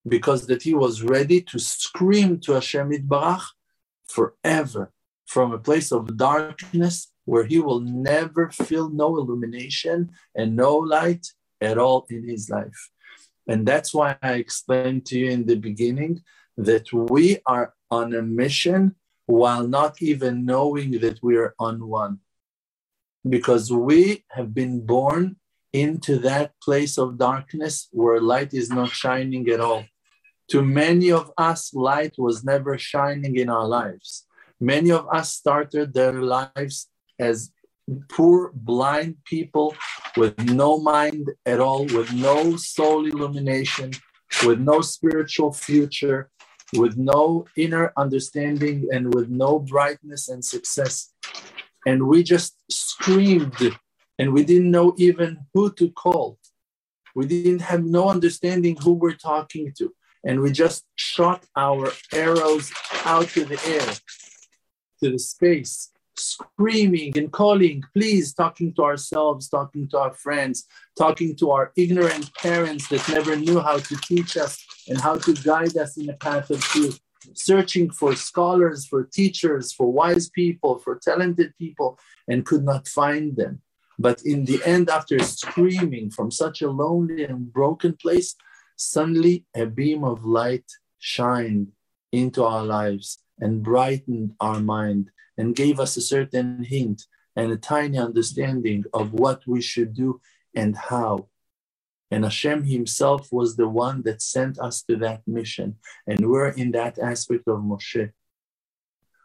Because 0.06 0.46
that 0.48 0.62
he 0.62 0.74
was 0.74 1.02
ready 1.02 1.40
to 1.42 1.58
scream 1.58 2.40
to 2.40 2.52
Hashem 2.52 2.90
Itbarach 2.90 3.44
forever 4.08 4.92
from 5.26 5.52
a 5.52 5.58
place 5.58 5.92
of 5.92 6.16
darkness 6.16 7.12
where 7.24 7.44
he 7.44 7.58
will 7.58 7.80
never 7.80 8.50
feel 8.50 8.88
no 8.90 9.16
illumination 9.16 10.10
and 10.34 10.56
no 10.56 10.76
light 10.76 11.26
at 11.60 11.78
all 11.78 12.06
in 12.10 12.28
his 12.28 12.50
life. 12.50 12.90
And 13.46 13.66
that's 13.66 13.94
why 13.94 14.16
I 14.22 14.34
explained 14.34 15.06
to 15.06 15.18
you 15.18 15.30
in 15.30 15.46
the 15.46 15.56
beginning 15.56 16.22
that 16.56 16.92
we 16.92 17.38
are 17.46 17.74
on 17.90 18.14
a 18.14 18.22
mission 18.22 18.96
while 19.26 19.66
not 19.66 20.00
even 20.02 20.44
knowing 20.44 20.92
that 21.00 21.22
we 21.22 21.36
are 21.36 21.54
on 21.58 21.88
one. 21.88 22.20
Because 23.26 23.72
we 23.72 24.24
have 24.30 24.54
been 24.54 24.84
born 24.84 25.36
into 25.72 26.18
that 26.18 26.52
place 26.62 26.98
of 26.98 27.18
darkness 27.18 27.88
where 27.90 28.20
light 28.20 28.52
is 28.54 28.70
not 28.70 28.90
shining 28.90 29.48
at 29.48 29.60
all. 29.60 29.84
To 30.48 30.62
many 30.62 31.10
of 31.10 31.32
us, 31.38 31.72
light 31.72 32.14
was 32.18 32.44
never 32.44 32.76
shining 32.76 33.36
in 33.36 33.48
our 33.48 33.66
lives. 33.66 34.26
Many 34.64 34.92
of 34.92 35.06
us 35.12 35.28
started 35.34 35.92
their 35.92 36.14
lives 36.22 36.88
as 37.18 37.52
poor 38.08 38.50
blind 38.54 39.16
people 39.26 39.76
with 40.16 40.38
no 40.50 40.78
mind 40.78 41.30
at 41.44 41.60
all, 41.60 41.84
with 41.84 42.10
no 42.14 42.56
soul 42.56 43.04
illumination, 43.04 43.92
with 44.46 44.58
no 44.58 44.80
spiritual 44.80 45.52
future, 45.52 46.30
with 46.72 46.96
no 46.96 47.44
inner 47.58 47.92
understanding, 47.98 48.88
and 48.90 49.14
with 49.14 49.28
no 49.28 49.58
brightness 49.58 50.28
and 50.30 50.42
success. 50.42 51.12
And 51.84 52.08
we 52.08 52.22
just 52.22 52.54
screamed, 52.70 53.60
and 54.18 54.32
we 54.32 54.44
didn't 54.44 54.70
know 54.70 54.94
even 54.96 55.44
who 55.52 55.74
to 55.74 55.90
call. 55.90 56.38
We 57.14 57.26
didn't 57.26 57.60
have 57.72 57.84
no 57.84 58.08
understanding 58.08 58.78
who 58.82 58.94
we're 58.94 59.12
talking 59.32 59.74
to. 59.76 59.92
And 60.26 60.40
we 60.40 60.52
just 60.52 60.86
shot 60.96 61.44
our 61.54 61.92
arrows 62.14 62.72
out 63.04 63.28
to 63.36 63.44
the 63.44 63.60
air, 63.66 63.94
to 65.04 65.10
the 65.10 65.18
space 65.18 65.90
screaming 66.16 67.16
and 67.18 67.32
calling, 67.32 67.82
please, 67.92 68.32
talking 68.32 68.72
to 68.74 68.82
ourselves, 68.84 69.48
talking 69.48 69.88
to 69.88 69.98
our 69.98 70.14
friends, 70.14 70.64
talking 70.96 71.34
to 71.36 71.50
our 71.50 71.72
ignorant 71.76 72.32
parents 72.36 72.88
that 72.88 73.06
never 73.08 73.36
knew 73.36 73.60
how 73.60 73.78
to 73.78 73.96
teach 73.96 74.36
us 74.36 74.64
and 74.88 75.00
how 75.00 75.16
to 75.16 75.34
guide 75.34 75.76
us 75.76 75.96
in 75.96 76.06
the 76.06 76.12
path 76.14 76.50
of 76.50 76.60
truth, 76.60 77.00
searching 77.32 77.90
for 77.90 78.14
scholars, 78.14 78.86
for 78.86 79.04
teachers, 79.04 79.72
for 79.72 79.92
wise 79.92 80.30
people, 80.30 80.78
for 80.78 81.00
talented 81.02 81.52
people, 81.58 81.98
and 82.28 82.46
could 82.46 82.64
not 82.64 82.86
find 82.86 83.36
them. 83.36 83.60
But 83.98 84.22
in 84.24 84.44
the 84.44 84.62
end, 84.64 84.90
after 84.90 85.18
screaming 85.18 86.10
from 86.10 86.30
such 86.30 86.62
a 86.62 86.70
lonely 86.70 87.24
and 87.24 87.52
broken 87.52 87.94
place, 87.94 88.36
suddenly 88.76 89.46
a 89.54 89.66
beam 89.66 90.04
of 90.04 90.24
light 90.24 90.70
shined 90.98 91.72
into 92.12 92.44
our 92.44 92.64
lives 92.64 93.18
and 93.40 93.62
brightened 93.62 94.34
our 94.40 94.60
mind 94.60 95.10
and 95.36 95.56
gave 95.56 95.80
us 95.80 95.96
a 95.96 96.00
certain 96.00 96.64
hint 96.64 97.06
and 97.36 97.50
a 97.50 97.56
tiny 97.56 97.98
understanding 97.98 98.84
of 98.92 99.12
what 99.12 99.46
we 99.46 99.60
should 99.60 99.94
do 99.94 100.20
and 100.54 100.76
how. 100.76 101.28
And 102.10 102.24
Hashem 102.24 102.64
Himself 102.64 103.32
was 103.32 103.56
the 103.56 103.68
one 103.68 104.02
that 104.02 104.22
sent 104.22 104.58
us 104.58 104.82
to 104.84 104.96
that 104.98 105.22
mission. 105.26 105.76
And 106.06 106.30
we're 106.30 106.50
in 106.50 106.70
that 106.72 106.98
aspect 106.98 107.48
of 107.48 107.58
Moshe, 107.58 108.12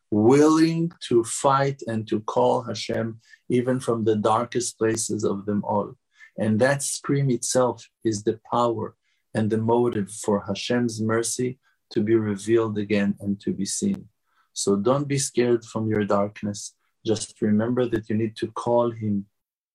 willing 0.09 0.91
to 1.01 1.23
fight 1.23 1.83
and 1.85 2.07
to 2.07 2.21
call 2.21 2.63
Hashem 2.63 3.19
even 3.49 3.79
from 3.79 4.05
the 4.05 4.15
darkest 4.15 4.79
places 4.79 5.23
of 5.23 5.45
them 5.45 5.63
all. 5.63 5.93
And 6.37 6.59
that 6.61 6.81
scream 6.81 7.29
itself 7.29 7.87
is 8.03 8.23
the 8.23 8.39
power 8.49 8.95
and 9.35 9.49
the 9.49 9.57
motive 9.57 10.09
for 10.09 10.45
Hashem's 10.47 10.99
mercy 11.01 11.59
to 11.91 12.01
be 12.01 12.15
revealed 12.15 12.77
again 12.77 13.15
and 13.19 13.39
to 13.41 13.51
be 13.53 13.65
seen. 13.65 14.07
So 14.53 14.75
don't 14.75 15.07
be 15.07 15.17
scared 15.17 15.63
from 15.65 15.87
your 15.87 16.05
darkness. 16.05 16.75
Just 17.05 17.41
remember 17.41 17.85
that 17.87 18.09
you 18.09 18.15
need 18.15 18.35
to 18.37 18.47
call 18.51 18.91
him 18.91 19.25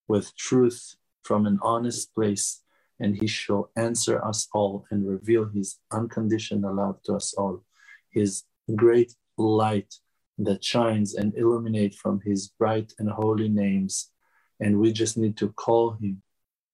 with 0.09 0.37
truth 0.37 0.97
from 1.23 1.47
an 1.47 1.59
honest 1.63 2.15
place, 2.15 2.63
and 3.01 3.17
he 3.17 3.27
shall 3.27 3.71
answer 3.77 4.23
us 4.25 4.49
all 4.53 4.85
and 4.91 5.09
reveal 5.09 5.47
his 5.47 5.79
unconditional 5.91 6.75
love 6.75 7.03
to 7.05 7.15
us 7.15 7.35
all, 7.35 7.65
his 8.11 8.45
great 8.77 9.15
light 9.39 9.95
that 10.39 10.63
shines 10.63 11.15
and 11.15 11.35
illuminate 11.37 11.95
from 11.95 12.21
his 12.25 12.49
bright 12.49 12.93
and 12.99 13.11
holy 13.11 13.49
names. 13.49 14.11
And 14.61 14.79
we 14.79 14.93
just 14.93 15.17
need 15.17 15.37
to 15.39 15.53
call 15.53 15.93
him 15.93 16.23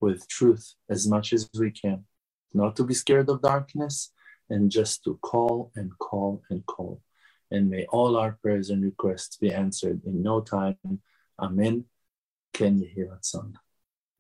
with 0.01 0.29
truth 0.29 0.75
as 0.89 1.07
much 1.07 1.33
as 1.33 1.49
we 1.59 1.71
can, 1.71 2.05
not 2.53 2.75
to 2.77 2.85
be 2.85 2.95
scared 2.95 3.29
of 3.29 3.43
darkness, 3.43 4.13
and 4.51 4.71
just 4.71 5.05
to 5.05 5.19
call 5.23 5.73
and 5.77 5.97
call 5.99 6.43
and 6.51 6.65
call. 6.67 7.01
And 7.51 7.71
may 7.71 7.87
all 7.87 8.17
our 8.17 8.39
prayers 8.43 8.71
and 8.71 8.85
requests 8.85 9.37
be 9.37 9.53
answered 9.53 10.03
in 10.05 10.23
no 10.23 10.41
time. 10.41 10.77
Amen. 11.39 11.85
Ken 12.53 12.79
Yehiratson. 12.79 13.55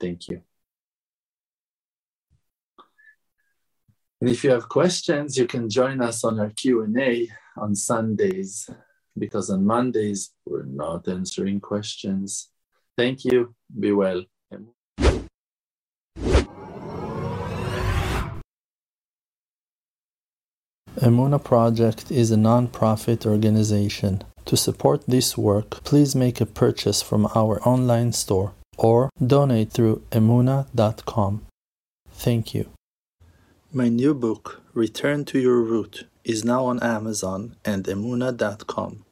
Thank 0.00 0.28
you. 0.28 0.42
And 4.20 4.28
if 4.28 4.44
you 4.44 4.50
have 4.50 4.68
questions, 4.68 5.36
you 5.36 5.46
can 5.46 5.68
join 5.70 6.02
us 6.02 6.24
on 6.24 6.38
our 6.40 6.50
Q&A 6.50 7.28
on 7.56 7.74
Sundays 7.74 8.68
because 9.18 9.50
on 9.50 9.64
Mondays 9.64 10.30
we're 10.44 10.64
not 10.64 11.08
answering 11.08 11.60
questions. 11.60 12.50
Thank 12.96 13.24
you. 13.24 13.54
Be 13.78 13.92
well. 13.92 14.24
Emuna 21.00 21.42
Project 21.42 22.10
is 22.10 22.30
a 22.30 22.36
non-profit 22.36 23.24
organization. 23.24 24.22
To 24.44 24.54
support 24.54 25.06
this 25.06 25.38
work, 25.38 25.82
please 25.82 26.14
make 26.14 26.42
a 26.42 26.46
purchase 26.46 27.00
from 27.00 27.24
our 27.34 27.58
online 27.66 28.12
store 28.12 28.52
or 28.76 29.08
donate 29.26 29.72
through 29.72 30.02
emuna.com. 30.12 31.46
Thank 32.10 32.54
you. 32.54 32.68
My 33.72 33.88
new 33.88 34.12
book, 34.12 34.60
Return 34.74 35.24
to 35.26 35.38
Your 35.38 35.62
Root, 35.62 36.06
is 36.22 36.44
now 36.44 36.66
on 36.66 36.82
Amazon 36.82 37.56
and 37.64 37.84
emuna.com. 37.84 39.04